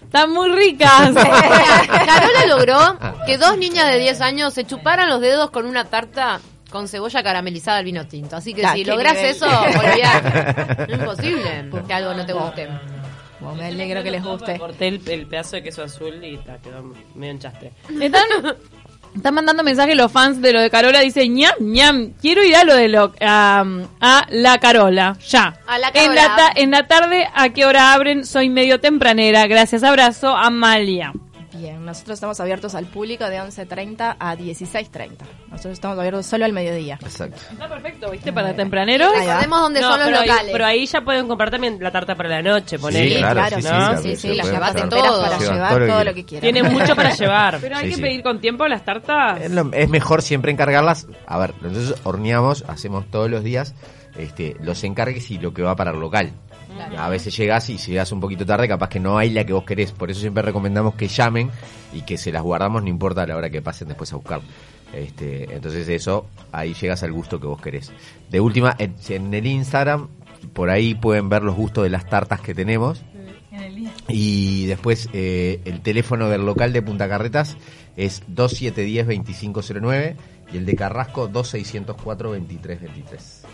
Están 0.04 0.32
muy 0.32 0.48
ricas. 0.52 1.10
Carola 1.14 2.46
logró 2.48 2.98
que 3.26 3.38
dos 3.38 3.58
niñas 3.58 3.88
de 3.88 3.98
10 3.98 4.20
años 4.20 4.54
se 4.54 4.64
chuparan 4.64 5.08
los 5.08 5.20
dedos 5.20 5.50
con 5.50 5.66
una 5.66 5.84
tarta 5.86 6.40
con 6.70 6.88
cebolla 6.88 7.22
caramelizada 7.22 7.78
al 7.78 7.84
vino 7.84 8.06
tinto. 8.06 8.36
Así 8.36 8.52
que 8.54 8.62
si 8.68 8.84
nivel. 9.14 9.30
eso, 9.30 9.46
olvidate. 9.46 10.82
Es 10.92 10.98
imposible 10.98 11.70
que 11.86 11.92
algo 11.94 12.14
no 12.14 12.26
te 12.26 12.32
guste. 12.32 12.68
Bueno, 13.40 13.56
me 13.56 13.66
alegro 13.66 14.02
que 14.02 14.10
les 14.10 14.22
guste. 14.24 14.58
Corté 14.58 14.88
el, 14.88 15.00
el 15.08 15.26
pedazo 15.26 15.56
de 15.56 15.62
queso 15.62 15.82
azul 15.82 16.22
y 16.24 16.36
ta, 16.38 16.58
quedó 16.58 16.82
medio 17.14 17.32
enchaste. 17.32 17.70
Están, 18.00 18.22
están 19.14 19.34
mandando 19.34 19.62
mensajes 19.62 19.94
los 19.94 20.10
fans 20.10 20.40
de 20.40 20.52
lo 20.54 20.60
de 20.60 20.70
Carola. 20.70 21.00
Dice, 21.00 21.28
ñam, 21.28 21.52
ñam, 21.60 22.12
quiero 22.20 22.42
ir 22.42 22.56
a 22.56 22.64
lo 22.64 22.74
de 22.74 22.88
lo, 22.88 23.12
a, 23.20 23.64
a 24.00 24.26
la 24.30 24.58
Carola. 24.58 25.16
Ya. 25.28 25.54
A 25.66 25.78
la 25.78 25.88
En 25.88 25.92
Carola. 25.94 26.14
la, 26.28 26.36
ta- 26.36 26.52
en 26.56 26.70
la 26.70 26.86
tarde, 26.88 27.28
¿a 27.34 27.50
qué 27.50 27.66
hora 27.66 27.92
abren? 27.92 28.24
Soy 28.24 28.48
medio 28.48 28.80
tempranera. 28.80 29.46
Gracias, 29.46 29.82
abrazo, 29.84 30.34
Amalia. 30.34 31.12
Bien, 31.58 31.84
nosotros 31.84 32.14
estamos 32.14 32.38
abiertos 32.40 32.74
al 32.74 32.86
público 32.86 33.24
de 33.28 33.38
11.30 33.40 34.16
a 34.18 34.36
16.30. 34.36 35.10
Nosotros 35.50 35.72
estamos 35.74 35.98
abiertos 35.98 36.26
solo 36.26 36.44
al 36.44 36.52
mediodía. 36.52 36.98
Exacto. 37.02 37.40
Está 37.52 37.68
perfecto, 37.68 38.10
¿viste? 38.10 38.32
Para 38.32 38.54
tempraneros. 38.54 39.12
Ahí. 39.14 39.26
Recordemos 39.26 39.60
dónde 39.60 39.80
No, 39.80 39.90
son 39.90 39.98
los 40.00 40.08
pero, 40.08 40.20
ahí, 40.20 40.28
locales. 40.28 40.52
pero 40.52 40.66
ahí 40.66 40.86
ya 40.86 41.00
pueden 41.02 41.28
comprar 41.28 41.50
también 41.50 41.78
la 41.80 41.90
tarta 41.90 42.14
para 42.14 42.28
la 42.28 42.42
noche, 42.42 42.78
ponele. 42.78 43.10
Sí, 43.10 43.16
claro, 43.18 43.56
sí, 43.56 43.62
sí, 43.62 43.62
sí, 43.62 43.68
¿no? 43.72 43.96
Sí, 44.02 44.08
se 44.10 44.16
sí, 44.16 44.34
las 44.34 44.50
llevas 44.50 44.72
todo. 44.74 45.22
para 45.22 45.38
Llevan 45.38 45.54
llevar 45.54 45.70
todo 45.70 45.78
lo 45.80 45.86
todo 45.86 45.98
que 45.98 46.04
lo 46.04 46.14
que 46.14 46.24
quieran. 46.24 46.52
Tienen 46.52 46.72
mucho 46.72 46.96
para 46.96 47.10
llevar. 47.16 47.58
Pero 47.60 47.76
hay 47.76 47.84
Sí, 47.84 47.90
que 47.90 47.96
sí. 47.96 48.02
pedir 48.02 48.22
con 48.22 48.40
tiempo 48.40 48.66
las 48.68 48.84
tartas. 48.84 49.40
Es, 49.40 49.50
lo- 49.50 49.72
es 49.72 49.88
mejor 49.88 50.22
siempre 50.22 50.52
encargarlas. 50.52 51.06
A 51.26 51.38
ver, 51.38 51.54
nosotros 51.62 52.00
horneamos, 52.04 52.64
hacemos 52.68 53.06
todos 53.10 53.30
los 53.30 53.42
días 53.44 53.74
este, 54.18 54.56
los 54.60 54.82
encargues 54.84 55.30
y 55.30 55.38
lo 55.38 55.52
que 55.52 55.62
va 55.62 55.76
para 55.76 55.90
el 55.90 56.00
local. 56.00 56.32
A 56.96 57.08
veces 57.08 57.36
llegas 57.36 57.68
y 57.70 57.78
si 57.78 57.92
llegas 57.92 58.12
un 58.12 58.20
poquito 58.20 58.46
tarde, 58.46 58.68
capaz 58.68 58.88
que 58.88 59.00
no 59.00 59.18
hay 59.18 59.30
la 59.30 59.44
que 59.44 59.52
vos 59.52 59.64
querés. 59.64 59.92
Por 59.92 60.10
eso 60.10 60.20
siempre 60.20 60.42
recomendamos 60.42 60.94
que 60.94 61.08
llamen 61.08 61.50
y 61.92 62.02
que 62.02 62.18
se 62.18 62.32
las 62.32 62.42
guardamos, 62.42 62.82
no 62.82 62.88
importa 62.88 63.26
la 63.26 63.36
hora 63.36 63.50
que 63.50 63.62
pasen 63.62 63.88
después 63.88 64.12
a 64.12 64.16
buscar. 64.16 64.40
Este, 64.92 65.54
entonces 65.54 65.88
eso, 65.88 66.26
ahí 66.52 66.74
llegas 66.74 67.02
al 67.02 67.12
gusto 67.12 67.40
que 67.40 67.46
vos 67.46 67.60
querés. 67.60 67.92
De 68.30 68.40
última, 68.40 68.74
en, 68.78 68.94
en 69.08 69.34
el 69.34 69.46
Instagram, 69.46 70.08
por 70.52 70.70
ahí 70.70 70.94
pueden 70.94 71.28
ver 71.28 71.42
los 71.42 71.54
gustos 71.54 71.84
de 71.84 71.90
las 71.90 72.08
tartas 72.08 72.40
que 72.40 72.54
tenemos. 72.54 73.02
Y 74.08 74.66
después 74.66 75.08
eh, 75.12 75.60
el 75.64 75.80
teléfono 75.80 76.28
del 76.28 76.44
local 76.44 76.72
de 76.72 76.82
Punta 76.82 77.08
Carretas 77.08 77.56
es 77.96 78.22
2710-2509 78.28 80.16
y 80.52 80.56
el 80.56 80.66
de 80.66 80.76
Carrasco 80.76 81.28
2604-2323. 81.30 83.44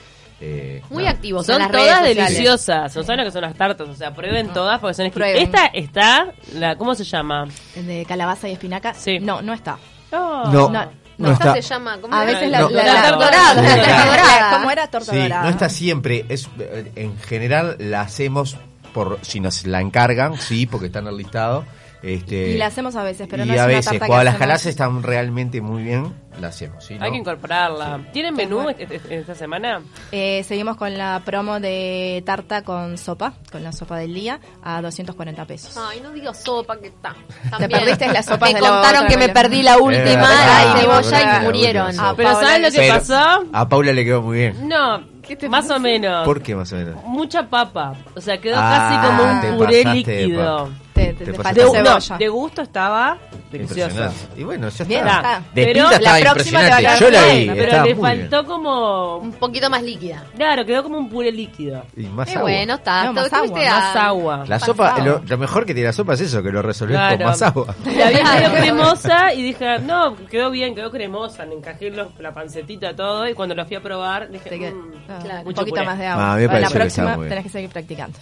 Eh, 0.45 0.83
Muy 0.91 1.07
activos 1.07 1.49
en 1.49 1.55
Son 1.55 1.63
las 1.63 1.71
todas 1.71 2.01
redes 2.03 2.17
deliciosas. 2.17 2.97
No 2.97 3.03
saben 3.05 3.19
lo 3.21 3.25
que 3.27 3.31
son 3.31 3.43
las 3.43 3.55
tartas. 3.55 3.89
O 3.89 3.95
sea, 3.95 4.13
prueben 4.13 4.49
todas 4.53 4.81
porque 4.81 4.95
son 4.95 5.07
exquisitas. 5.07 5.33
Prueben. 5.39 5.43
Esta 5.47 5.67
está, 5.67 6.33
la, 6.59 6.75
¿cómo 6.77 6.95
se 6.97 7.05
llama? 7.05 7.47
De 7.77 8.05
calabaza 8.07 8.49
y 8.49 8.53
espinaca, 8.53 8.93
Sí. 8.95 9.21
no, 9.21 9.41
no 9.41 9.53
está. 9.55 9.79
Oh. 10.11 10.51
No, 10.53 10.69
No, 10.69 10.91
no, 11.19 11.33
Esta 11.33 11.51
está. 11.51 11.63
se 11.63 11.69
llama, 11.69 11.99
¿cómo 12.01 12.15
A 12.17 12.25
era? 12.25 12.33
veces 12.33 12.51
la, 12.51 12.61
No. 12.61 12.71
la- 12.71 12.83
La 12.85 12.93
la- 12.95 13.03
torta 13.11 13.25
dorada, 13.27 13.55
la 13.63 13.69
Sí. 13.69 13.77
torta 13.77 14.07
dorada. 14.07 14.57
¿Cómo 14.59 14.71
era 14.73 14.87
torta 14.89 15.13
Sí, 15.13 15.19
dorada? 15.21 15.43
no 15.45 15.49
está 15.51 15.69
siempre. 15.69 16.27
Es 16.29 16.49
eh, 16.59 16.91
En 16.97 17.19
general 17.21 17.77
la 17.79 18.01
hacemos 18.01 18.57
por 18.93 19.19
si 19.23 19.39
nos 19.39 19.65
la 19.67 19.81
encargan, 19.81 20.37
sí, 20.39 20.67
porque 20.67 20.87
está 20.87 20.99
en 20.99 21.07
el 21.07 21.17
listado. 21.17 21.65
Este, 22.03 22.51
Y 22.51 22.57
la 22.59 22.67
hacemos 22.67 22.97
a 22.97 23.05
veces, 23.05 23.29
pero 23.31 23.45
y 23.45 23.47
no 23.47 23.55
es 23.55 23.61
a 23.61 23.65
una 23.65 23.69
veces, 23.69 23.85
tarta 23.85 24.01
que 24.05 24.09
cuando 24.09 24.25
las 24.25 24.37
jalás 24.37 24.67
están 24.67 25.03
realmente 25.05 25.61
muy 25.61 25.85
bien, 25.85 26.13
la 26.41 26.49
hacemos. 26.49 26.85
¿sí, 26.85 26.99
no? 26.99 27.05
Hay 27.05 27.13
que 27.13 27.19
incorporarla. 27.19 28.01
¿Tienen 28.13 28.35
menú 28.35 28.69
este- 28.69 28.97
este- 28.97 29.19
esta 29.19 29.35
semana? 29.37 29.81
Eh, 30.11 30.43
seguimos 30.45 30.77
con 30.77 30.99
la 30.99 31.23
promo 31.25 31.61
de 31.61 32.21
tarta 32.27 32.63
con 32.63 32.99
sopa, 32.99 33.35
con 33.53 33.63
la 33.63 33.71
sopa 33.73 33.99
del 33.99 34.15
día, 34.15 34.41
a 34.65 34.83
240 34.83 35.45
pesos. 35.47 35.77
Ay, 35.77 36.01
no 36.01 36.11
digo 36.11 36.35
sopa 36.35 36.77
que 36.79 36.89
está. 36.89 37.15
Te 37.45 37.51
También. 37.51 37.71
perdiste 37.71 38.09
las 38.13 38.27
sopas 38.27 38.49
Me 38.53 38.55
de 38.57 38.61
la 38.63 38.69
contaron 38.69 39.07
que 39.07 39.17
me 39.17 39.29
perdí 39.29 39.63
la 39.63 39.79
última, 39.79 40.03
verdad, 40.03 40.75
la 40.75 40.75
es 40.75 40.81
cebolla 40.81 41.41
y 41.41 41.45
murieron. 41.45 41.97
la 41.97 42.09
Ah, 42.09 42.15
pero 42.17 42.33
¿saben 42.33 42.63
lo 42.63 42.71
que 42.73 42.79
Pero 42.79 42.95
pasó? 42.95 43.45
A 43.53 43.69
Paula 43.69 43.93
le 43.93 44.05
quedó 44.05 44.23
muy 44.23 44.39
bien. 44.39 44.69
No, 44.69 45.05
más 45.49 45.71
o 45.71 45.79
menos. 45.79 46.25
¿Por 46.25 46.43
qué 46.43 46.57
más 46.57 46.73
o 46.73 46.77
menos? 46.77 46.97
Mucha 47.05 47.49
papa. 47.49 47.95
O 48.17 48.21
sea, 48.21 48.39
quedó 48.41 48.57
Ah, 48.59 48.89
casi 48.91 49.07
como 49.07 49.53
un 49.53 49.59
puré 49.59 49.85
líquido. 49.85 50.69
Te, 51.15 51.25
te, 51.27 51.35
falta 51.35 51.53
De, 51.53 51.83
no, 51.83 52.17
de 52.19 52.29
gusto 52.29 52.63
estaba 52.63 53.19
delicioso. 53.51 53.81
Impresionante. 53.91 54.41
Y 54.41 54.45
bueno, 54.45 54.69
ya 54.69 54.85
Bien, 54.85 55.01
está. 55.07 55.17
está. 55.17 55.43
De 55.55 55.65
Pero 55.67 55.89
pinta 55.91 56.01
la 56.21 56.33
próxima 56.33 56.61
te 56.61 56.69
va 56.71 56.77
a 56.77 56.79
quedar 56.81 56.99
Yo 57.01 57.11
la 57.11 57.25
vi. 57.27 57.47
Pero 57.55 57.73
le 57.85 57.95
muy 57.95 58.11
bien. 58.11 58.31
faltó 58.31 58.47
como... 58.47 59.17
Un 59.19 59.33
poquito 59.33 59.69
más 59.71 59.83
líquida. 59.83 60.25
Claro, 60.37 60.65
quedó 60.65 60.83
como 60.83 60.99
un 60.99 61.09
puré 61.11 61.31
líquido. 61.33 61.85
Y 61.97 62.03
más 62.07 62.27
Qué 62.29 62.33
agua. 62.37 62.43
bueno 62.51 62.75
está. 62.75 63.05
No, 63.05 63.13
más 63.13 63.33
agua, 63.33 63.61
a- 63.61 63.81
Más 63.81 63.97
agua. 63.97 64.45
La 64.47 64.59
sopa, 64.59 64.99
lo, 65.01 65.23
lo 65.27 65.39
mejor 65.39 65.67
que 65.67 65.75
tiene 65.75 65.89
la 65.89 65.93
sopa 65.93 66.15
es 66.15 66.21
eso, 66.23 66.43
que 66.43 66.51
lo 66.51 66.63
resolvés 66.63 66.97
Claro. 66.97 67.17
con 67.19 67.27
más 67.27 67.43
agua. 67.43 67.75
La 67.85 68.09
vi 68.11 68.17
medio 68.23 68.53
cremosa 68.61 69.35
y 69.35 69.43
dije, 69.43 69.79
no, 69.81 70.17
quedó 70.31 70.51
bien, 70.51 70.75
quedó 70.75 70.91
cremosa. 70.91 71.45
Le 71.45 71.55
encajé 71.57 71.91
los- 71.91 72.09
la 72.19 72.33
pancetita, 72.33 72.95
todo. 72.97 73.29
Y 73.29 73.35
cuando 73.35 73.55
la 73.55 73.65
fui 73.67 73.77
a 73.77 73.83
probar, 73.83 74.31
dije, 74.31 74.49
Te 74.49 74.59
queda- 74.59 74.71
"Mm, 74.73 74.93
ah, 75.09 75.19
claro, 75.23 75.39
un 75.49 75.55
poquito 75.55 75.75
puré". 75.77 75.85
más 75.87 75.99
de 75.99 76.07
Ah, 76.07 76.13
agua. 76.15 76.33
a 76.33 76.37
mí 76.37 76.49
me 76.49 76.61
la 76.61 76.71
próxima 76.71 77.17
tenés 77.17 77.45
que 77.45 77.51
seguir 77.51 77.71
practicando. 77.71 78.19